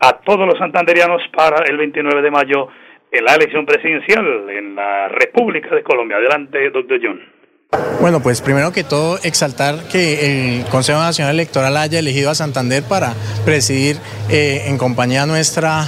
a 0.08 0.18
todos 0.18 0.46
los 0.46 0.58
santanderianos 0.58 1.22
para 1.34 1.64
el 1.64 1.78
29 1.78 2.20
de 2.20 2.30
mayo 2.30 2.68
en 3.10 3.24
la 3.24 3.34
elección 3.34 3.64
presidencial 3.64 4.50
en 4.50 4.74
la 4.74 5.08
República 5.08 5.74
de 5.74 5.82
Colombia. 5.82 6.18
Adelante, 6.18 6.70
doctor 6.70 6.98
John. 7.02 7.20
Bueno, 8.00 8.20
pues 8.20 8.42
primero 8.42 8.70
que 8.72 8.84
todo 8.84 9.18
exaltar 9.24 9.76
que 9.90 10.60
el 10.60 10.64
Consejo 10.66 10.98
Nacional 10.98 11.34
Electoral 11.34 11.76
haya 11.76 11.98
elegido 11.98 12.30
a 12.30 12.34
Santander 12.34 12.82
para 12.84 13.14
presidir 13.44 13.96
eh, 14.30 14.64
en 14.66 14.78
compañía 14.78 15.26
nuestra 15.26 15.84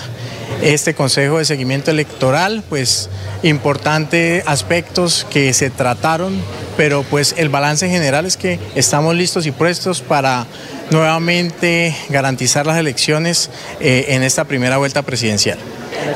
este 0.62 0.94
Consejo 0.94 1.38
de 1.38 1.44
Seguimiento 1.44 1.90
Electoral, 1.90 2.62
pues 2.68 3.08
importantes 3.42 4.42
aspectos 4.46 5.26
que 5.30 5.52
se 5.52 5.70
trataron, 5.70 6.40
pero 6.76 7.02
pues 7.02 7.34
el 7.36 7.48
balance 7.48 7.88
general 7.88 8.26
es 8.26 8.36
que 8.36 8.58
estamos 8.74 9.14
listos 9.14 9.46
y 9.46 9.50
prestos 9.50 10.00
para 10.00 10.46
nuevamente 10.90 11.94
garantizar 12.08 12.66
las 12.66 12.78
elecciones 12.78 13.50
eh, 13.80 14.06
en 14.10 14.22
esta 14.22 14.44
primera 14.44 14.76
vuelta 14.78 15.02
presidencial. 15.02 15.58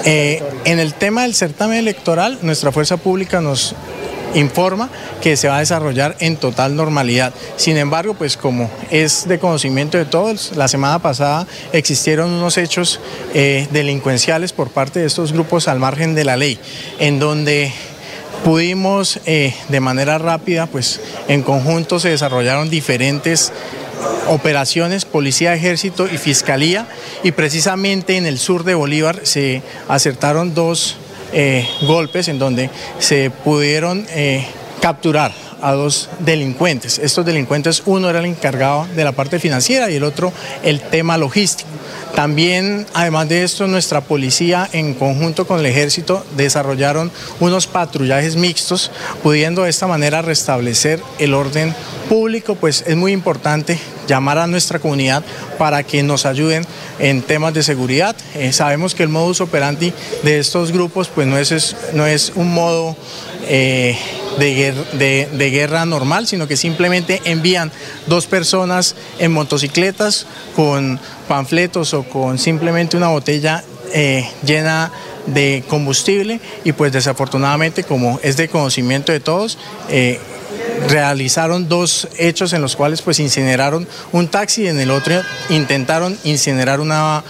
Eh, 0.04 0.42
en 0.64 0.78
el 0.78 0.94
tema 0.94 1.22
del 1.22 1.34
certamen 1.34 1.78
electoral, 1.78 2.38
nuestra 2.42 2.72
fuerza 2.72 2.96
pública 2.96 3.40
nos 3.40 3.74
informa 4.34 4.88
que 5.20 5.36
se 5.36 5.48
va 5.48 5.56
a 5.56 5.60
desarrollar 5.60 6.16
en 6.20 6.36
total 6.36 6.76
normalidad. 6.76 7.32
Sin 7.56 7.76
embargo, 7.76 8.14
pues 8.14 8.36
como 8.36 8.70
es 8.90 9.28
de 9.28 9.38
conocimiento 9.38 9.98
de 9.98 10.04
todos, 10.04 10.52
la 10.56 10.68
semana 10.68 10.98
pasada 11.00 11.46
existieron 11.72 12.30
unos 12.30 12.58
hechos 12.58 13.00
eh, 13.34 13.68
delincuenciales 13.70 14.52
por 14.52 14.70
parte 14.70 15.00
de 15.00 15.06
estos 15.06 15.32
grupos 15.32 15.68
al 15.68 15.78
margen 15.78 16.14
de 16.14 16.24
la 16.24 16.36
ley, 16.36 16.58
en 16.98 17.18
donde 17.18 17.72
pudimos 18.44 19.20
eh, 19.26 19.54
de 19.68 19.80
manera 19.80 20.18
rápida, 20.18 20.66
pues 20.66 21.00
en 21.28 21.42
conjunto 21.42 22.00
se 22.00 22.10
desarrollaron 22.10 22.70
diferentes 22.70 23.52
operaciones, 24.28 25.04
policía, 25.04 25.54
ejército 25.54 26.06
y 26.06 26.16
fiscalía, 26.16 26.86
y 27.22 27.32
precisamente 27.32 28.16
en 28.16 28.26
el 28.26 28.38
sur 28.38 28.64
de 28.64 28.74
Bolívar 28.74 29.20
se 29.24 29.62
acertaron 29.88 30.54
dos 30.54 30.96
eh, 31.32 31.66
golpes 31.82 32.28
en 32.28 32.38
donde 32.38 32.70
se 32.98 33.30
pudieron 33.30 34.06
eh, 34.10 34.46
capturar 34.80 35.32
a 35.62 35.72
dos 35.72 36.08
delincuentes. 36.20 36.98
Estos 36.98 37.24
delincuentes, 37.24 37.82
uno 37.86 38.08
era 38.08 38.20
el 38.20 38.26
encargado 38.26 38.86
de 38.94 39.04
la 39.04 39.12
parte 39.12 39.38
financiera 39.38 39.90
y 39.90 39.96
el 39.96 40.04
otro 40.04 40.32
el 40.62 40.80
tema 40.80 41.18
logístico. 41.18 41.68
También, 42.14 42.86
además 42.92 43.28
de 43.28 43.44
esto, 43.44 43.66
nuestra 43.66 44.00
policía 44.00 44.68
en 44.72 44.94
conjunto 44.94 45.46
con 45.46 45.60
el 45.60 45.66
ejército 45.66 46.24
desarrollaron 46.36 47.12
unos 47.38 47.66
patrullajes 47.66 48.36
mixtos, 48.36 48.90
pudiendo 49.22 49.62
de 49.62 49.70
esta 49.70 49.86
manera 49.86 50.22
restablecer 50.22 51.00
el 51.18 51.34
orden 51.34 51.74
público, 52.08 52.56
pues 52.56 52.84
es 52.86 52.96
muy 52.96 53.12
importante 53.12 53.78
llamar 54.10 54.38
a 54.38 54.48
nuestra 54.48 54.80
comunidad 54.80 55.22
para 55.56 55.84
que 55.84 56.02
nos 56.02 56.26
ayuden 56.26 56.66
en 56.98 57.22
temas 57.22 57.54
de 57.54 57.62
seguridad. 57.62 58.16
Eh, 58.34 58.52
sabemos 58.52 58.94
que 58.94 59.04
el 59.04 59.08
modus 59.08 59.40
operandi 59.40 59.92
de 60.24 60.40
estos 60.40 60.72
grupos 60.72 61.08
pues 61.08 61.28
no 61.28 61.38
es, 61.38 61.76
no 61.94 62.06
es 62.06 62.32
un 62.34 62.52
modo 62.52 62.96
eh, 63.46 63.96
de, 64.38 65.50
guerra, 65.52 65.84
normal, 65.84 66.26
sino 66.26 66.48
que 66.48 66.56
simplemente 66.56 67.20
envían 67.24 67.70
dos 68.06 68.26
personas 68.26 68.96
en 69.20 69.32
motocicletas 69.32 70.26
con 70.56 70.98
panfletos 71.28 71.94
o 71.94 72.02
con 72.02 72.38
simplemente 72.38 72.96
una 72.96 73.08
botella 73.08 73.62
eh, 73.92 74.28
llena 74.44 74.90
de 75.26 75.62
combustible 75.68 76.40
y 76.64 76.72
pues 76.72 76.92
desafortunadamente 76.92 77.84
como 77.84 78.18
es 78.22 78.36
de 78.36 78.48
conocimiento 78.48 79.12
de 79.12 79.20
todos, 79.20 79.58
realizaron 80.90 81.68
dos 81.68 82.08
hechos 82.18 82.52
en 82.52 82.62
los 82.62 82.76
cuales 82.76 83.02
pues 83.02 83.20
incineraron 83.20 83.86
un 84.12 84.28
taxi 84.28 84.62
y 84.62 84.68
en 84.68 84.80
el 84.80 84.90
otro 84.90 85.22
intentaron 85.48 86.18
incinerar 86.24 86.80
una 86.80 87.22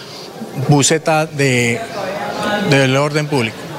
buceta 0.68 1.26
de, 1.26 1.80
del 2.70 2.96
orden 2.96 3.26
público. 3.26 3.69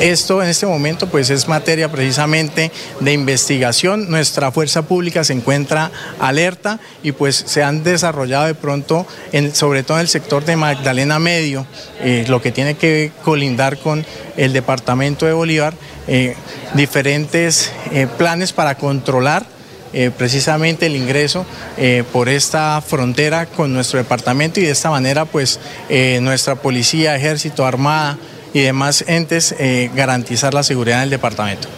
Esto 0.00 0.42
en 0.42 0.48
este 0.48 0.64
momento 0.64 1.08
pues 1.08 1.28
es 1.28 1.46
materia 1.46 1.90
precisamente 1.92 2.72
de 3.00 3.12
investigación. 3.12 4.10
Nuestra 4.10 4.50
fuerza 4.50 4.80
pública 4.80 5.24
se 5.24 5.34
encuentra 5.34 5.90
alerta 6.18 6.80
y 7.02 7.12
pues 7.12 7.36
se 7.36 7.62
han 7.62 7.84
desarrollado 7.84 8.46
de 8.46 8.54
pronto, 8.54 9.06
sobre 9.52 9.82
todo 9.82 9.98
en 9.98 10.02
el 10.02 10.08
sector 10.08 10.46
de 10.46 10.56
Magdalena 10.56 11.18
Medio, 11.18 11.66
eh, 12.00 12.24
lo 12.28 12.40
que 12.40 12.50
tiene 12.50 12.76
que 12.76 13.12
colindar 13.22 13.76
con 13.76 14.06
el 14.38 14.54
departamento 14.54 15.26
de 15.26 15.34
Bolívar, 15.34 15.74
eh, 16.08 16.34
diferentes 16.72 17.70
eh, 17.92 18.06
planes 18.16 18.54
para 18.54 18.76
controlar 18.76 19.44
precisamente 20.16 20.86
el 20.86 20.94
ingreso 20.94 21.44
por 22.12 22.28
esta 22.28 22.80
frontera 22.80 23.46
con 23.46 23.72
nuestro 23.72 23.98
departamento 23.98 24.60
y 24.60 24.62
de 24.62 24.70
esta 24.70 24.88
manera 24.88 25.24
pues 25.24 25.58
nuestra 26.20 26.54
policía, 26.54 27.16
ejército, 27.16 27.66
armada, 27.66 28.16
y 28.52 28.60
demás 28.60 29.04
entes 29.06 29.54
eh, 29.58 29.90
garantizar 29.94 30.54
la 30.54 30.62
seguridad 30.62 31.00
del 31.00 31.10
departamento. 31.10 31.68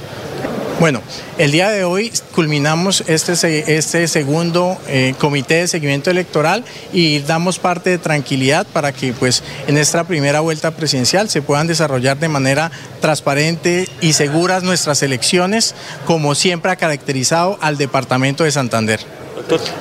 Bueno, 0.80 1.00
el 1.38 1.52
día 1.52 1.70
de 1.70 1.84
hoy 1.84 2.10
culminamos 2.34 3.04
este, 3.06 3.76
este 3.76 4.08
segundo 4.08 4.76
eh, 4.88 5.14
comité 5.16 5.54
de 5.56 5.68
seguimiento 5.68 6.10
electoral 6.10 6.64
y 6.92 7.20
damos 7.20 7.60
parte 7.60 7.90
de 7.90 7.98
tranquilidad 7.98 8.66
para 8.66 8.90
que 8.90 9.12
pues 9.12 9.44
en 9.68 9.78
esta 9.78 10.02
primera 10.02 10.40
vuelta 10.40 10.72
presidencial 10.72 11.30
se 11.30 11.40
puedan 11.40 11.68
desarrollar 11.68 12.18
de 12.18 12.28
manera 12.28 12.72
transparente 13.00 13.88
y 14.00 14.14
seguras 14.14 14.64
nuestras 14.64 15.04
elecciones, 15.04 15.76
como 16.04 16.34
siempre 16.34 16.72
ha 16.72 16.76
caracterizado 16.76 17.58
al 17.60 17.78
departamento 17.78 18.42
de 18.42 18.50
Santander. 18.50 18.98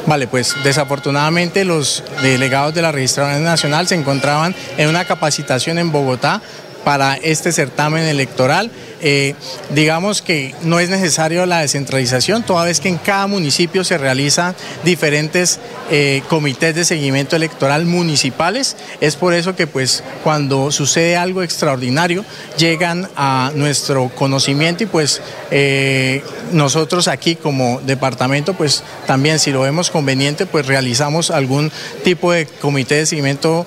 Vale, 0.06 0.28
pues 0.28 0.56
desafortunadamente 0.64 1.66
los 1.66 2.04
delegados 2.22 2.76
de 2.76 2.82
la 2.82 2.92
Registraduría 2.92 3.40
Nacional 3.40 3.88
se 3.88 3.96
encontraban 3.96 4.54
en 4.78 4.88
una 4.88 5.06
capacitación 5.06 5.80
en 5.80 5.92
Bogotá 5.92 6.42
para 6.84 7.16
este 7.16 7.52
certamen 7.52 8.04
electoral. 8.06 8.72
Eh, 9.04 9.34
digamos 9.72 10.22
que 10.22 10.54
no 10.62 10.80
es 10.80 10.90
necesario 10.90 11.48
la 11.48 11.62
descentralización, 11.62 12.44
toda 12.44 12.66
vez 12.66 12.80
que 12.80 12.90
en 12.90 12.98
cada 12.98 13.26
municipio 13.26 13.84
se 13.84 13.98
realizan 13.98 14.56
diferentes 14.84 15.60
eh, 15.90 16.22
comités 16.30 16.76
de 16.76 16.86
seguimiento 16.86 17.36
electoral 17.36 17.86
municipales. 17.86 18.76
Es 19.00 19.16
por 19.16 19.34
eso 19.34 19.56
que 19.56 19.66
pues 19.66 20.04
cuando 20.24 20.72
sucede 20.72 21.18
algo 21.18 21.42
extraordinario 21.42 22.24
llegan 22.58 23.10
a 23.16 23.52
nuestro 23.56 24.10
conocimiento 24.10 24.84
y 24.84 24.88
pues 24.88 25.22
eh, 25.50 26.24
nosotros 26.52 27.08
aquí 27.08 27.36
como 27.36 27.82
departamento 27.82 28.54
pues 28.54 28.84
también 29.08 29.40
si 29.40 29.52
lo 29.52 29.62
vemos 29.62 29.90
conveniente 29.90 30.46
pues 30.46 30.68
realizamos 30.68 31.32
algún 31.32 31.72
tipo 32.04 32.32
de 32.32 32.46
comité 32.46 32.96
de 32.96 33.06
seguimiento 33.08 33.66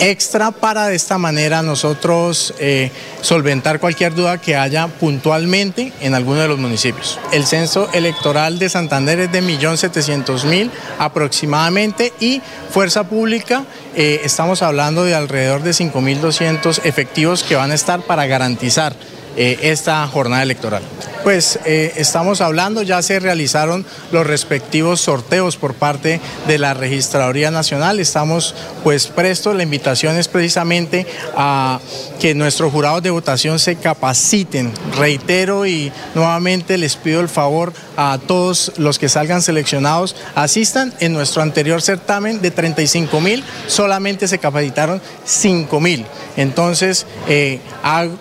extra 0.00 0.50
para 0.50 0.86
de 0.86 0.96
esta 0.96 1.18
manera 1.18 1.62
nosotros 1.62 2.54
eh, 2.58 2.90
solventar 3.20 3.80
cualquier 3.80 4.14
duda 4.14 4.38
que 4.38 4.56
haya 4.56 4.88
puntualmente 4.88 5.92
en 6.00 6.14
alguno 6.14 6.40
de 6.40 6.48
los 6.48 6.58
municipios. 6.58 7.18
El 7.32 7.46
censo 7.46 7.88
electoral 7.92 8.58
de 8.58 8.68
Santander 8.68 9.20
es 9.20 9.32
de 9.32 9.42
1.700.000 9.42 10.70
aproximadamente 10.98 12.12
y 12.20 12.42
Fuerza 12.70 13.04
Pública 13.04 13.64
eh, 13.94 14.20
estamos 14.24 14.62
hablando 14.62 15.04
de 15.04 15.14
alrededor 15.14 15.62
de 15.62 15.70
5.200 15.70 16.80
efectivos 16.84 17.44
que 17.44 17.56
van 17.56 17.70
a 17.70 17.74
estar 17.74 18.02
para 18.02 18.26
garantizar 18.26 18.94
eh, 19.36 19.58
esta 19.62 20.06
jornada 20.06 20.42
electoral. 20.42 20.82
Pues 21.22 21.58
eh, 21.64 21.94
estamos 21.96 22.40
hablando, 22.40 22.82
ya 22.82 23.00
se 23.02 23.18
realizaron 23.18 23.86
los 24.12 24.26
respectivos 24.26 25.00
sorteos 25.00 25.56
por 25.56 25.74
parte 25.74 26.20
de 26.46 26.58
la 26.58 26.74
Registraduría 26.74 27.50
Nacional, 27.50 27.98
estamos 27.98 28.54
pues 28.82 29.06
prestos, 29.06 29.56
la 29.56 29.62
invitación 29.62 30.16
es 30.16 30.28
precisamente 30.28 31.06
a 31.36 31.80
que 32.20 32.34
nuestros 32.34 32.70
jurados 32.72 33.02
de 33.02 33.10
votación 33.10 33.58
se 33.58 33.76
capaciten, 33.76 34.72
reitero 34.96 35.66
y 35.66 35.90
nuevamente 36.14 36.76
les 36.76 36.96
pido 36.96 37.20
el 37.20 37.28
favor 37.28 37.72
a 37.96 38.18
todos 38.26 38.72
los 38.76 38.98
que 38.98 39.08
salgan 39.08 39.42
seleccionados, 39.42 40.16
asistan, 40.34 40.92
en 41.00 41.12
nuestro 41.12 41.42
anterior 41.42 41.82
certamen 41.82 42.40
de 42.40 42.50
35 42.50 43.20
mil, 43.20 43.44
solamente 43.66 44.28
se 44.28 44.38
capacitaron 44.38 45.00
5 45.24 45.80
mil, 45.80 46.06
entonces 46.36 47.06
eh, 47.28 47.60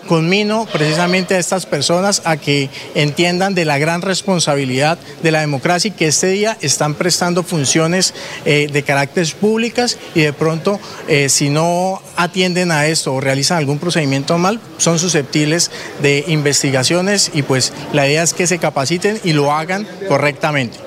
conmino 0.08 0.68
precisamente 0.72 1.36
a 1.36 1.40
estas 1.40 1.66
personas 1.66 2.22
a 2.26 2.38
que 2.38 2.70
entiendan 2.96 3.56
de 3.56 3.66
la 3.66 3.78
gran 3.78 4.02
responsabilidad 4.02 4.98
de 5.22 5.32
la 5.32 5.42
democracia 5.42 5.90
y 5.90 5.92
que 5.92 6.08
este 6.08 6.28
día 6.28 6.58
están 6.62 6.96
prestando 6.96 7.44
funciones 7.44 8.14
eh, 8.46 8.70
de 8.72 8.84
carácter 8.84 9.24
públicas 9.40 9.98
y 10.16 10.22
de 10.22 10.34
pronto 10.34 10.80
eh, 11.08 11.30
si 11.30 11.50
no 11.50 12.02
atienden 12.18 12.72
a 12.72 12.88
esto 12.88 13.14
o 13.14 13.22
realizan 13.22 13.58
algún 13.58 13.80
procedimiento 13.80 14.38
mal, 14.38 14.60
son 14.78 15.00
susceptibles 15.00 15.72
de 16.02 16.26
investigaciones 16.28 17.32
y 17.34 17.42
pues 17.42 17.74
la 17.94 18.08
idea 18.08 18.24
es 18.24 18.34
que 18.34 18.48
se 18.48 18.60
capaciten 18.60 19.20
y 19.24 19.34
lo 19.34 19.52
hagan 19.52 19.62
correctamente. 20.08 20.78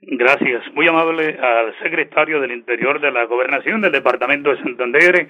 Gracias. 0.00 0.62
Muy 0.74 0.86
amable 0.88 1.38
al 1.40 1.74
secretario 1.82 2.40
del 2.40 2.52
Interior 2.52 3.00
de 3.00 3.10
la 3.10 3.24
Gobernación 3.24 3.80
del 3.80 3.92
Departamento 3.92 4.50
de 4.50 4.62
Santander, 4.62 5.28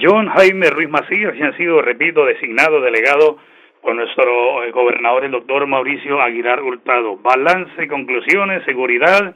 John 0.00 0.28
Jaime 0.28 0.70
Ruiz 0.70 0.88
Macías, 0.88 1.34
que 1.34 1.44
ha 1.44 1.56
sido, 1.56 1.80
repito, 1.82 2.24
designado 2.24 2.80
delegado 2.80 3.38
con 3.80 3.96
nuestro 3.96 4.64
eh, 4.64 4.70
gobernador, 4.70 5.24
el 5.24 5.30
doctor 5.30 5.66
Mauricio 5.66 6.20
Aguilar 6.20 6.62
Hurtado. 6.62 7.16
Balance, 7.16 7.86
conclusiones, 7.88 8.64
seguridad 8.64 9.34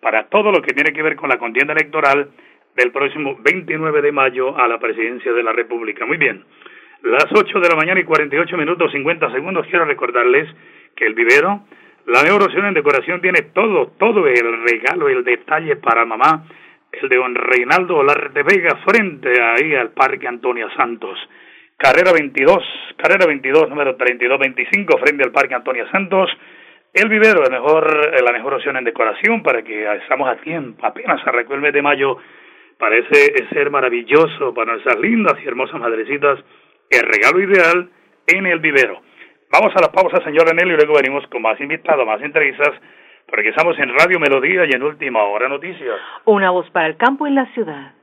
para 0.00 0.24
todo 0.28 0.50
lo 0.52 0.60
que 0.60 0.74
tiene 0.74 0.92
que 0.92 1.02
ver 1.02 1.16
con 1.16 1.30
la 1.30 1.38
contienda 1.38 1.72
electoral 1.72 2.28
del 2.76 2.92
próximo 2.92 3.38
29 3.40 4.02
de 4.02 4.12
mayo 4.12 4.56
a 4.58 4.68
la 4.68 4.78
presidencia 4.78 5.32
de 5.32 5.42
la 5.42 5.52
República. 5.52 6.04
Muy 6.04 6.16
bien, 6.16 6.44
las 7.02 7.26
8 7.32 7.60
de 7.60 7.68
la 7.68 7.76
mañana 7.76 8.00
y 8.00 8.04
48 8.04 8.56
minutos 8.56 8.92
50 8.92 9.30
segundos. 9.30 9.66
Quiero 9.68 9.84
recordarles 9.84 10.48
que 10.94 11.06
el 11.06 11.14
vivero, 11.14 11.64
la 12.06 12.22
neuroción 12.22 12.66
en 12.66 12.74
decoración 12.74 13.20
tiene 13.20 13.42
todo, 13.54 13.92
todo 13.98 14.26
el 14.26 14.62
regalo, 14.62 15.08
el 15.08 15.24
detalle 15.24 15.76
para 15.76 16.04
mamá, 16.04 16.44
el 16.92 17.08
de 17.08 17.16
don 17.16 17.34
Reinaldo 17.34 17.96
Olarte 17.96 18.42
Vega, 18.42 18.76
frente 18.86 19.40
ahí 19.40 19.74
al 19.74 19.90
Parque 19.90 20.28
Antonia 20.28 20.68
Santos. 20.76 21.18
Carrera 21.76 22.12
22, 22.12 22.62
carrera 22.96 23.26
22, 23.26 23.68
número 23.68 23.96
3225, 23.96 24.98
frente 24.98 25.24
al 25.24 25.32
Parque 25.32 25.54
Antonia 25.54 25.90
Santos. 25.90 26.30
El 26.92 27.08
vivero, 27.08 27.42
la 27.42 27.50
mejor, 27.50 28.22
la 28.22 28.32
mejor 28.32 28.54
opción 28.54 28.76
en 28.76 28.84
decoración 28.84 29.42
para 29.42 29.62
que 29.62 29.92
estamos 29.96 30.28
a 30.28 30.36
tiempo, 30.36 30.86
apenas 30.86 31.26
arrancó 31.26 31.54
el 31.54 31.60
mes 31.60 31.72
de 31.72 31.82
mayo. 31.82 32.18
Parece 32.78 33.48
ser 33.52 33.70
maravilloso 33.70 34.54
para 34.54 34.72
nuestras 34.72 35.00
lindas 35.00 35.34
y 35.42 35.48
hermosas 35.48 35.80
madrecitas. 35.80 36.38
El 36.90 37.02
regalo 37.02 37.40
ideal 37.40 37.88
en 38.26 38.46
el 38.46 38.60
vivero. 38.60 39.00
Vamos 39.54 39.72
a 39.76 39.80
la 39.80 39.92
pausa, 39.92 40.20
señor 40.24 40.48
Enel, 40.50 40.72
y 40.72 40.76
luego 40.76 40.94
venimos 40.94 41.24
con 41.28 41.40
más 41.40 41.60
invitados, 41.60 42.04
más 42.04 42.20
entrevistas, 42.20 42.72
porque 43.28 43.50
estamos 43.50 43.78
en 43.78 43.88
Radio 43.96 44.18
Melodía 44.18 44.64
y 44.66 44.72
en 44.72 44.82
Última 44.82 45.22
Hora 45.22 45.48
Noticias. 45.48 45.94
Una 46.24 46.50
voz 46.50 46.68
para 46.70 46.88
el 46.88 46.96
campo 46.96 47.24
y 47.28 47.30
la 47.30 47.46
ciudad. 47.54 47.93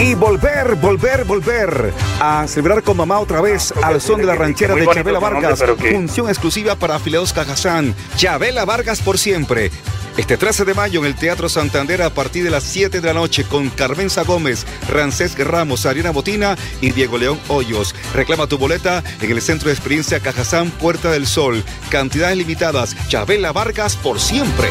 Y 0.00 0.14
volver, 0.14 0.76
volver, 0.76 1.24
volver 1.24 1.92
a 2.20 2.46
celebrar 2.46 2.82
con 2.82 2.96
mamá 2.96 3.18
otra 3.18 3.40
vez 3.40 3.72
al 3.82 4.00
son 4.00 4.20
de 4.20 4.26
la 4.26 4.34
ranchera 4.34 4.74
de 4.74 4.86
Chabela 4.86 5.18
Vargas. 5.18 5.64
Función 5.92 6.28
exclusiva 6.28 6.76
para 6.76 6.96
afiliados 6.96 7.32
Cajazán. 7.32 7.94
Chabela 8.16 8.64
Vargas 8.64 9.00
por 9.00 9.18
siempre. 9.18 9.70
Este 10.16 10.36
13 10.36 10.64
de 10.64 10.74
mayo 10.74 11.00
en 11.00 11.06
el 11.06 11.14
Teatro 11.14 11.48
Santander 11.48 12.02
a 12.02 12.10
partir 12.10 12.44
de 12.44 12.50
las 12.50 12.64
7 12.64 13.00
de 13.00 13.06
la 13.06 13.14
noche 13.14 13.44
con 13.44 13.70
Carmenza 13.70 14.24
Gómez, 14.24 14.66
Rancés 14.88 15.38
Ramos, 15.38 15.86
Ariana 15.86 16.10
Botina 16.10 16.56
y 16.80 16.90
Diego 16.90 17.18
León 17.18 17.38
Hoyos. 17.48 17.94
Reclama 18.14 18.48
tu 18.48 18.58
boleta 18.58 19.02
en 19.20 19.30
el 19.30 19.40
Centro 19.40 19.68
de 19.68 19.74
Experiencia 19.74 20.20
Cajazán 20.20 20.70
Puerta 20.70 21.10
del 21.10 21.26
Sol. 21.26 21.64
Cantidades 21.90 22.36
limitadas. 22.36 22.96
Chabela 23.08 23.52
Vargas 23.52 23.96
por 23.96 24.20
siempre. 24.20 24.68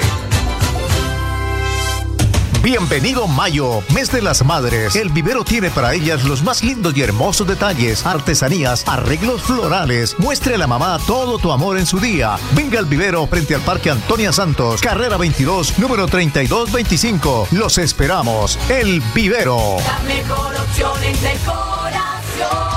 Bienvenido 2.70 3.30
Mayo, 3.30 3.82
mes 3.96 4.12
de 4.12 4.22
las 4.22 4.44
madres. 4.44 4.98
El 4.98 5.08
vivero 5.08 5.46
tiene 5.46 5.70
para 5.70 5.94
ellas 5.94 6.26
los 6.26 6.44
más 6.44 6.66
lindos 6.66 6.98
y 6.98 7.02
hermosos 7.02 7.48
detalles, 7.48 8.06
artesanías, 8.06 8.84
arreglos 8.86 9.42
florales. 9.42 10.20
Muestre 10.20 10.56
a 10.56 10.58
la 10.58 10.68
mamá 10.68 11.00
todo 11.08 11.38
tu 11.38 11.54
amor 11.54 11.78
en 11.78 11.86
su 11.86 11.98
día. 11.98 12.36
Venga 12.52 12.80
al 12.80 12.86
vivero 12.86 13.26
frente 13.28 13.56
al 13.56 13.62
Parque 13.62 13.90
Antonia 13.90 14.34
Santos, 14.34 14.82
carrera 14.82 15.16
22, 15.16 15.80
número 15.80 16.08
3225. 16.08 17.48
Los 17.52 17.78
esperamos. 17.78 18.60
El 18.68 19.02
vivero. 19.16 19.78
La 19.86 20.00
mejor 20.00 20.54
opción 20.54 21.02
en 21.06 21.14
decoración. 21.22 22.77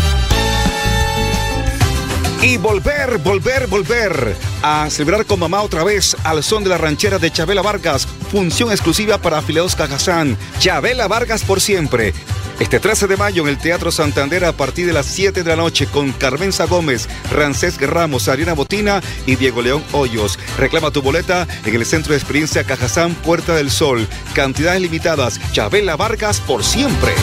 Y 2.41 2.57
volver, 2.57 3.19
volver, 3.19 3.67
volver 3.67 4.35
a 4.63 4.89
celebrar 4.89 5.27
con 5.27 5.39
mamá 5.39 5.61
otra 5.61 5.83
vez 5.83 6.17
al 6.23 6.41
son 6.41 6.63
de 6.63 6.71
la 6.71 6.77
ranchera 6.79 7.19
de 7.19 7.31
Chabela 7.31 7.61
Vargas. 7.61 8.07
Función 8.31 8.71
exclusiva 8.71 9.19
para 9.19 9.37
afiliados 9.37 9.75
Cajazán. 9.75 10.35
Chabela 10.57 11.07
Vargas 11.07 11.43
por 11.43 11.61
siempre. 11.61 12.15
Este 12.59 12.79
13 12.79 13.05
de 13.05 13.17
mayo 13.17 13.43
en 13.43 13.49
el 13.49 13.59
Teatro 13.59 13.91
Santander 13.91 14.43
a 14.45 14.53
partir 14.53 14.87
de 14.87 14.93
las 14.93 15.05
7 15.05 15.43
de 15.43 15.49
la 15.49 15.55
noche 15.55 15.85
con 15.85 16.13
Carmenza 16.13 16.65
Gómez, 16.65 17.07
Rancés 17.31 17.79
Ramos, 17.79 18.27
Ariana 18.27 18.53
Botina 18.53 19.01
y 19.27 19.35
Diego 19.35 19.61
León 19.61 19.83
Hoyos. 19.91 20.39
Reclama 20.57 20.89
tu 20.89 21.03
boleta 21.03 21.47
en 21.63 21.75
el 21.75 21.85
Centro 21.85 22.13
de 22.13 22.17
Experiencia 22.17 22.63
Cajazán 22.63 23.13
Puerta 23.13 23.53
del 23.53 23.69
Sol. 23.69 24.07
Cantidades 24.33 24.81
limitadas. 24.81 25.39
Chabela 25.51 25.95
Vargas 25.95 26.39
por 26.39 26.63
siempre. 26.63 27.13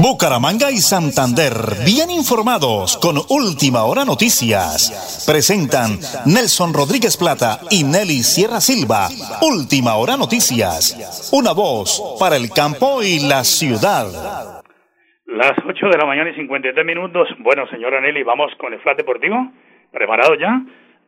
Bucaramanga 0.00 0.70
y 0.70 0.78
Santander, 0.78 1.82
bien 1.84 2.08
informados 2.08 2.96
con 3.02 3.18
Última 3.34 3.82
Hora 3.82 4.04
Noticias. 4.06 5.26
Presentan 5.26 5.98
Nelson 6.22 6.70
Rodríguez 6.70 7.18
Plata 7.18 7.58
y 7.66 7.82
Nelly 7.82 8.22
Sierra 8.22 8.62
Silva. 8.62 9.10
Última 9.42 9.98
Hora 9.98 10.14
Noticias. 10.16 10.94
Una 11.34 11.50
voz 11.50 11.98
para 12.20 12.36
el 12.38 12.46
campo 12.54 13.02
y 13.02 13.26
la 13.26 13.42
ciudad. 13.42 14.62
Las 15.26 15.58
8 15.66 15.86
de 15.90 15.98
la 15.98 16.06
mañana 16.06 16.30
y 16.30 16.34
53 16.46 16.86
minutos. 16.86 17.26
Bueno, 17.42 17.66
señora 17.66 18.00
Nelly, 18.00 18.22
vamos 18.22 18.54
con 18.54 18.72
el 18.72 18.78
flat 18.78 18.96
deportivo. 18.96 19.50
¿Preparado 19.90 20.38
ya? 20.38 20.62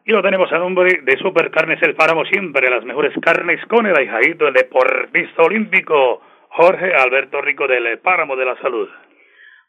Y 0.04 0.10
lo 0.10 0.20
tenemos 0.20 0.50
a 0.50 0.58
nombre 0.58 0.98
de 1.04 1.16
Supercarnes 1.16 1.80
El 1.82 1.94
Páramo, 1.94 2.24
siempre 2.24 2.68
las 2.68 2.84
mejores 2.84 3.14
carnes 3.22 3.64
con 3.66 3.86
el 3.86 3.96
ahijadito, 3.96 4.48
el 4.48 4.54
deportista 4.54 5.42
olímpico, 5.42 6.22
Jorge 6.52 6.92
Alberto 6.94 7.40
Rico 7.40 7.68
del 7.68 7.98
Páramo 8.00 8.34
de 8.34 8.44
la 8.44 8.56
Salud. 8.56 8.88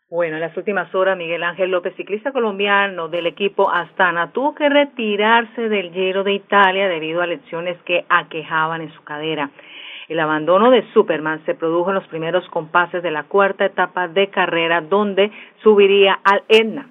Bueno, 0.10 0.36
en 0.36 0.42
las 0.42 0.58
últimas 0.58 0.94
horas, 0.96 1.16
Miguel 1.16 1.44
Ángel 1.44 1.70
López, 1.70 1.96
ciclista 1.96 2.32
colombiano 2.32 3.08
del 3.08 3.28
equipo 3.28 3.72
Astana, 3.72 4.32
tuvo 4.32 4.56
que 4.56 4.68
retirarse 4.68 5.70
del 5.70 5.94
Giro 5.94 6.24
de 6.24 6.34
Italia 6.34 6.90
debido 6.90 7.22
a 7.22 7.28
lesiones 7.28 7.78
que 7.86 8.04
aquejaban 8.10 8.82
en 8.82 8.92
su 8.94 9.04
cadera. 9.04 9.52
El 10.10 10.20
abandono 10.20 10.72
de 10.72 10.84
Superman 10.92 11.46
se 11.46 11.54
produjo 11.54 11.92
en 11.92 11.96
los 11.96 12.08
primeros 12.08 12.46
compases 12.50 13.04
de 13.04 13.12
la 13.12 13.24
cuarta 13.24 13.64
etapa 13.64 14.08
de 14.08 14.28
carrera, 14.28 14.82
donde 14.82 15.32
subiría 15.62 16.20
al 16.24 16.44
Etna. 16.50 16.88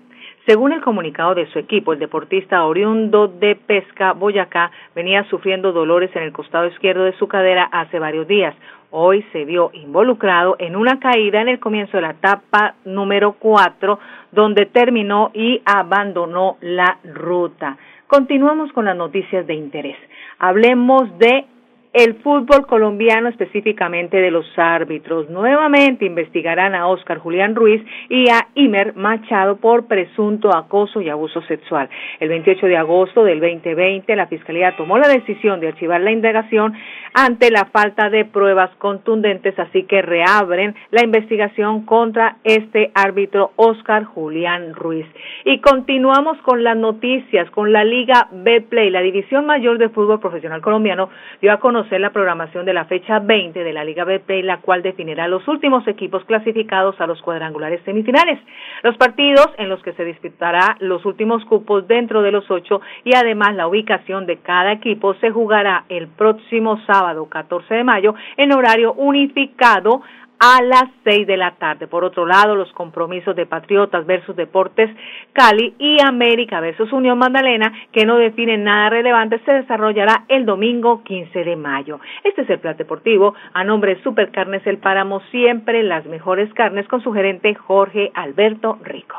Según 0.46 0.72
el 0.72 0.80
comunicado 0.80 1.34
de 1.34 1.46
su 1.48 1.58
equipo, 1.58 1.92
el 1.92 1.98
deportista 1.98 2.64
oriundo 2.64 3.28
de 3.28 3.56
Pesca, 3.56 4.12
Boyacá, 4.12 4.70
venía 4.94 5.24
sufriendo 5.24 5.72
dolores 5.72 6.14
en 6.14 6.22
el 6.22 6.32
costado 6.32 6.66
izquierdo 6.68 7.04
de 7.04 7.12
su 7.18 7.28
cadera 7.28 7.64
hace 7.64 7.98
varios 7.98 8.26
días. 8.26 8.54
Hoy 8.92 9.24
se 9.32 9.44
vio 9.44 9.70
involucrado 9.72 10.56
en 10.58 10.74
una 10.74 10.98
caída 10.98 11.40
en 11.40 11.48
el 11.48 11.60
comienzo 11.60 11.96
de 11.96 12.02
la 12.02 12.10
etapa 12.10 12.74
número 12.84 13.36
4, 13.38 13.98
donde 14.32 14.66
terminó 14.66 15.30
y 15.32 15.62
abandonó 15.64 16.56
la 16.60 16.98
ruta. 17.04 17.76
Continuamos 18.08 18.72
con 18.72 18.86
las 18.86 18.96
noticias 18.96 19.46
de 19.46 19.54
interés. 19.54 19.96
Hablemos 20.40 21.16
de 21.18 21.46
el 21.92 22.14
fútbol 22.22 22.66
colombiano, 22.66 23.28
específicamente 23.28 24.18
de 24.18 24.30
los 24.30 24.46
árbitros. 24.56 25.28
Nuevamente 25.28 26.04
investigarán 26.04 26.74
a 26.74 26.86
Oscar 26.86 27.18
Julián 27.18 27.56
Ruiz 27.56 27.82
y 28.08 28.28
a 28.30 28.46
Imer 28.54 28.94
Machado 28.94 29.56
por 29.56 29.86
presunto 29.86 30.54
acoso 30.54 31.00
y 31.00 31.08
abuso 31.08 31.42
sexual. 31.42 31.88
El 32.20 32.28
28 32.28 32.66
de 32.66 32.76
agosto 32.76 33.24
del 33.24 33.40
2020, 33.40 34.14
la 34.14 34.28
Fiscalía 34.28 34.76
tomó 34.76 34.98
la 34.98 35.08
decisión 35.08 35.58
de 35.58 35.68
archivar 35.68 36.00
la 36.00 36.12
indagación 36.12 36.74
ante 37.12 37.50
la 37.50 37.64
falta 37.64 38.08
de 38.08 38.24
pruebas 38.24 38.70
contundentes, 38.78 39.58
así 39.58 39.82
que 39.82 40.00
reabren 40.00 40.76
la 40.92 41.02
investigación 41.02 41.84
contra 41.86 42.36
este 42.44 42.92
árbitro 42.94 43.50
Oscar 43.56 44.04
Julián 44.04 44.74
Ruiz. 44.74 45.06
Y 45.44 45.58
continuamos 45.58 46.38
con 46.42 46.62
las 46.62 46.76
noticias, 46.76 47.50
con 47.50 47.72
la 47.72 47.82
Liga 47.82 48.28
Betplay, 48.30 48.90
la 48.90 49.00
División 49.00 49.44
Mayor 49.44 49.78
de 49.78 49.88
Fútbol 49.88 50.20
Profesional 50.20 50.60
Colombiano, 50.60 51.10
dio 51.40 51.52
a 51.52 51.58
conocer 51.58 51.79
la 51.90 52.10
programación 52.10 52.64
de 52.64 52.74
la 52.74 52.84
fecha 52.84 53.18
20 53.18 53.64
de 53.64 53.72
la 53.72 53.84
Liga 53.84 54.04
Betplay, 54.04 54.42
la 54.42 54.58
cual 54.58 54.82
definirá 54.82 55.28
los 55.28 55.46
últimos 55.48 55.86
equipos 55.88 56.24
clasificados 56.24 57.00
a 57.00 57.06
los 57.06 57.20
cuadrangulares 57.22 57.80
semifinales. 57.84 58.38
Los 58.82 58.96
partidos 58.96 59.48
en 59.58 59.68
los 59.68 59.82
que 59.82 59.92
se 59.94 60.04
disputará 60.04 60.76
los 60.80 61.04
últimos 61.04 61.44
cupos 61.44 61.86
dentro 61.88 62.22
de 62.22 62.32
los 62.32 62.50
ocho 62.50 62.80
y 63.04 63.14
además 63.14 63.54
la 63.54 63.66
ubicación 63.66 64.26
de 64.26 64.38
cada 64.38 64.72
equipo 64.72 65.14
se 65.14 65.30
jugará 65.30 65.84
el 65.88 66.08
próximo 66.08 66.80
sábado 66.86 67.28
14 67.28 67.74
de 67.74 67.84
mayo 67.84 68.14
en 68.36 68.52
horario 68.52 68.92
unificado 68.94 70.02
a 70.40 70.62
las 70.62 70.84
seis 71.04 71.26
de 71.26 71.36
la 71.36 71.52
tarde. 71.56 71.86
Por 71.86 72.02
otro 72.02 72.24
lado, 72.24 72.56
los 72.56 72.72
compromisos 72.72 73.36
de 73.36 73.44
Patriotas 73.44 74.06
versus 74.06 74.34
Deportes 74.34 74.90
Cali 75.34 75.74
y 75.78 75.98
América 76.02 76.60
versus 76.60 76.90
Unión 76.92 77.18
Magdalena, 77.18 77.72
que 77.92 78.06
no 78.06 78.16
definen 78.16 78.64
nada 78.64 78.88
relevante, 78.88 79.38
se 79.44 79.52
desarrollará 79.52 80.24
el 80.28 80.46
domingo 80.46 81.04
15 81.04 81.44
de 81.44 81.56
mayo. 81.56 82.00
Este 82.24 82.42
es 82.42 82.50
el 82.50 82.58
Plan 82.58 82.76
Deportivo. 82.78 83.34
A 83.52 83.64
nombre 83.64 83.94
de 83.94 84.02
Supercarnes 84.02 84.66
El 84.66 84.78
Páramo, 84.78 85.20
siempre 85.30 85.82
las 85.82 86.06
mejores 86.06 86.52
carnes 86.54 86.88
con 86.88 87.02
su 87.02 87.12
gerente 87.12 87.54
Jorge 87.54 88.10
Alberto 88.14 88.78
Rico. 88.82 89.16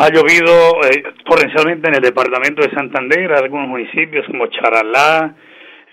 Ha 0.00 0.08
llovido 0.08 0.82
eh, 0.84 1.02
torrencialmente 1.24 1.88
en 1.88 1.94
el 1.96 2.02
departamento 2.02 2.62
de 2.62 2.70
Santander, 2.70 3.32
algunos 3.32 3.68
municipios 3.68 4.26
como 4.26 4.46
Charalá, 4.46 5.34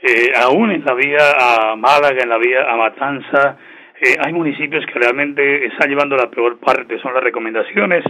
eh, 0.02 0.32
aún 0.36 0.71
en 0.71 0.84
la 0.86 0.93
vía 0.93 1.32
a 1.38 1.75
Málaga, 1.75 2.23
en 2.23 2.30
la 2.30 2.38
vía 2.38 2.69
a 2.69 2.75
Matanza, 2.75 3.58
Eh, 4.01 4.15
hay 4.17 4.31
municipios 4.31 4.85
que 4.85 4.97
realmente 4.97 5.65
están 5.65 5.89
llevando 5.89 6.15
la 6.15 6.29
peor 6.29 6.57
parte, 6.57 6.99
son 6.99 7.13
las 7.13 7.23
recomendaciones 7.23 8.03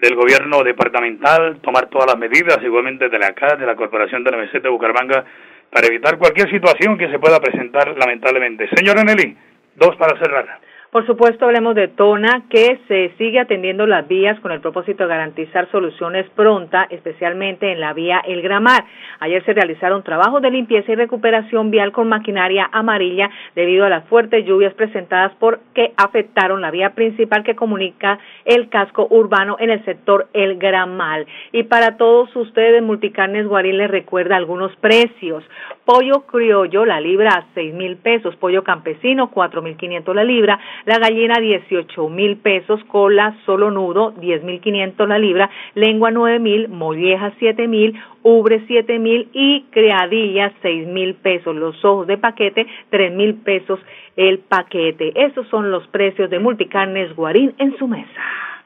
del 0.00 0.14
gobierno 0.14 0.62
departamental, 0.62 1.58
tomar 1.60 1.88
todas 1.88 2.06
las 2.06 2.18
medidas, 2.18 2.58
igualmente 2.62 3.08
de 3.08 3.18
la 3.18 3.32
CAD, 3.32 3.58
de 3.58 3.66
la 3.66 3.76
Corporación 3.76 4.24
de 4.24 4.30
la 4.30 4.38
Meseta 4.38 4.60
de 4.60 4.70
Bucaramanga, 4.70 5.24
para 5.70 5.86
evitar 5.88 6.16
cualquier 6.16 6.50
situación 6.50 6.96
que 6.96 7.10
se 7.10 7.18
pueda 7.18 7.38
presentar 7.38 7.94
lamentablemente. 7.98 8.68
Señora 8.74 9.04
Nelly, 9.04 9.36
dos 9.74 9.94
para 9.96 10.18
cerrar. 10.18 10.58
Por 10.96 11.04
supuesto, 11.04 11.44
hablemos 11.44 11.74
de 11.74 11.88
Tona, 11.88 12.44
que 12.48 12.80
se 12.88 13.12
sigue 13.18 13.38
atendiendo 13.38 13.86
las 13.86 14.08
vías 14.08 14.40
con 14.40 14.50
el 14.50 14.62
propósito 14.62 15.02
de 15.02 15.10
garantizar 15.10 15.70
soluciones 15.70 16.26
pronta, 16.30 16.86
especialmente 16.88 17.70
en 17.70 17.80
la 17.80 17.92
vía 17.92 18.22
El 18.26 18.40
Gramar. 18.40 18.82
Ayer 19.20 19.44
se 19.44 19.52
realizaron 19.52 20.02
trabajos 20.02 20.40
de 20.40 20.50
limpieza 20.50 20.90
y 20.90 20.94
recuperación 20.94 21.70
vial 21.70 21.92
con 21.92 22.08
maquinaria 22.08 22.70
amarilla 22.72 23.28
debido 23.54 23.84
a 23.84 23.90
las 23.90 24.06
fuertes 24.08 24.46
lluvias 24.46 24.72
presentadas 24.72 25.32
porque 25.38 25.92
afectaron 25.98 26.62
la 26.62 26.70
vía 26.70 26.94
principal 26.94 27.44
que 27.44 27.56
comunica 27.56 28.18
el 28.46 28.70
casco 28.70 29.06
urbano 29.10 29.56
en 29.60 29.68
el 29.68 29.84
sector 29.84 30.28
El 30.32 30.56
Gramal. 30.56 31.26
Y 31.52 31.64
para 31.64 31.98
todos 31.98 32.34
ustedes, 32.34 32.82
Multicarnes 32.82 33.46
Guarín 33.46 33.76
les 33.76 33.90
recuerda 33.90 34.36
algunos 34.36 34.74
precios. 34.76 35.44
Pollo 35.84 36.22
criollo, 36.22 36.86
la 36.86 37.00
libra 37.02 37.44
seis 37.52 37.74
mil 37.74 37.98
pesos. 37.98 38.34
Pollo 38.36 38.64
campesino, 38.64 39.30
cuatro 39.30 39.60
mil 39.60 39.76
quinientos 39.76 40.16
la 40.16 40.24
libra 40.24 40.58
la 40.86 40.98
gallina 40.98 41.40
18 41.40 42.08
mil 42.08 42.36
pesos, 42.36 42.82
cola 42.84 43.36
solo 43.44 43.72
nudo 43.72 44.12
10 44.12 44.44
mil 44.44 44.60
500 44.60 45.08
la 45.08 45.18
libra, 45.18 45.50
lengua 45.74 46.12
9 46.12 46.38
mil, 46.38 46.68
molleja 46.68 47.32
7 47.40 47.66
mil, 47.66 48.00
ubre 48.22 48.62
7 48.68 48.98
mil. 49.00 49.28
Y 49.32 49.64
creadilla 49.70 50.52
6 50.62 50.86
mil 50.86 51.16
pesos, 51.16 51.56
los 51.56 51.84
ojos 51.84 52.06
de 52.06 52.18
paquete 52.18 52.66
3 52.90 53.12
mil 53.12 53.34
pesos 53.34 53.80
el 54.16 54.38
paquete. 54.38 55.12
Esos 55.16 55.46
son 55.48 55.72
los 55.72 55.86
precios 55.88 56.30
de 56.30 56.38
Multicarnes 56.38 57.14
Guarín 57.16 57.52
en 57.58 57.76
su 57.76 57.88
mesa. 57.88 58.22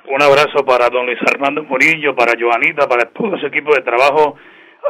Un 0.07 0.21
abrazo 0.23 0.65
para 0.67 0.91
don 0.91 1.07
Luis 1.07 1.19
Armando 1.23 1.63
Murillo, 1.65 2.15
para 2.15 2.33
Joanita, 2.39 2.87
para 2.87 3.07
todo 3.11 3.39
su 3.39 3.47
equipo 3.47 3.75
de 3.75 3.81
trabajo 3.81 4.37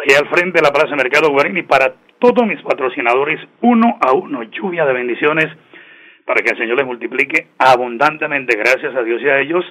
ahí 0.02 0.16
al 0.16 0.28
frente 0.28 0.58
de 0.58 0.62
la 0.62 0.72
Plaza 0.72 0.96
Mercado 0.96 1.30
Guarín 1.30 1.56
y 1.56 1.62
para 1.62 1.94
todos 2.18 2.44
mis 2.46 2.60
patrocinadores, 2.62 3.40
uno 3.60 3.98
a 4.00 4.12
uno, 4.12 4.42
lluvia 4.42 4.84
de 4.84 4.92
bendiciones 4.92 5.46
para 6.30 6.44
que 6.44 6.50
el 6.52 6.58
Señor 6.58 6.76
les 6.76 6.86
multiplique 6.86 7.48
abundantemente, 7.58 8.56
gracias 8.56 8.94
a 8.94 9.02
Dios 9.02 9.20
y 9.20 9.28
a 9.28 9.40
ellos. 9.40 9.64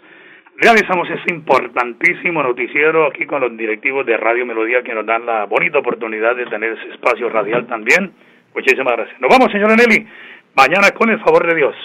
Realizamos 0.58 1.10
este 1.10 1.34
importantísimo 1.34 2.44
noticiero 2.44 3.08
aquí 3.08 3.26
con 3.26 3.40
los 3.40 3.56
directivos 3.56 4.06
de 4.06 4.18
Radio 4.18 4.46
Melodía 4.46 4.84
que 4.84 4.94
nos 4.94 5.06
dan 5.06 5.26
la 5.26 5.46
bonita 5.46 5.80
oportunidad 5.80 6.36
de 6.36 6.46
tener 6.48 6.74
ese 6.74 6.96
espacio 6.96 7.30
radial 7.30 7.66
también. 7.66 8.12
Muchísimas 8.54 8.94
gracias. 8.94 9.22
Nos 9.22 9.30
vamos, 9.30 9.50
señora 9.54 9.74
Nelly. 9.78 10.06
Mañana 10.54 10.92
con 10.92 11.10
el 11.10 11.22
favor 11.22 11.48
de 11.48 11.56
Dios. 11.56 11.76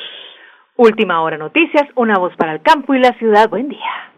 Última 0.74 1.22
hora 1.22 1.38
noticias, 1.38 1.84
una 1.94 2.18
voz 2.18 2.34
para 2.34 2.54
el 2.54 2.60
campo 2.60 2.96
y 2.96 2.98
la 2.98 3.12
ciudad. 3.12 3.48
Buen 3.48 3.68
día. 3.68 4.10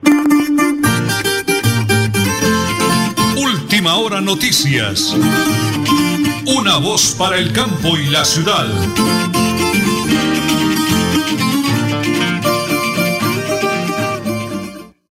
Última 3.37 3.97
hora 3.97 4.23
noticias. 4.23 5.15
Una 6.47 6.79
voz 6.79 7.15
para 7.19 7.37
el 7.37 7.53
campo 7.53 7.99
y 7.99 8.07
la 8.07 8.25
ciudad. 8.25 8.65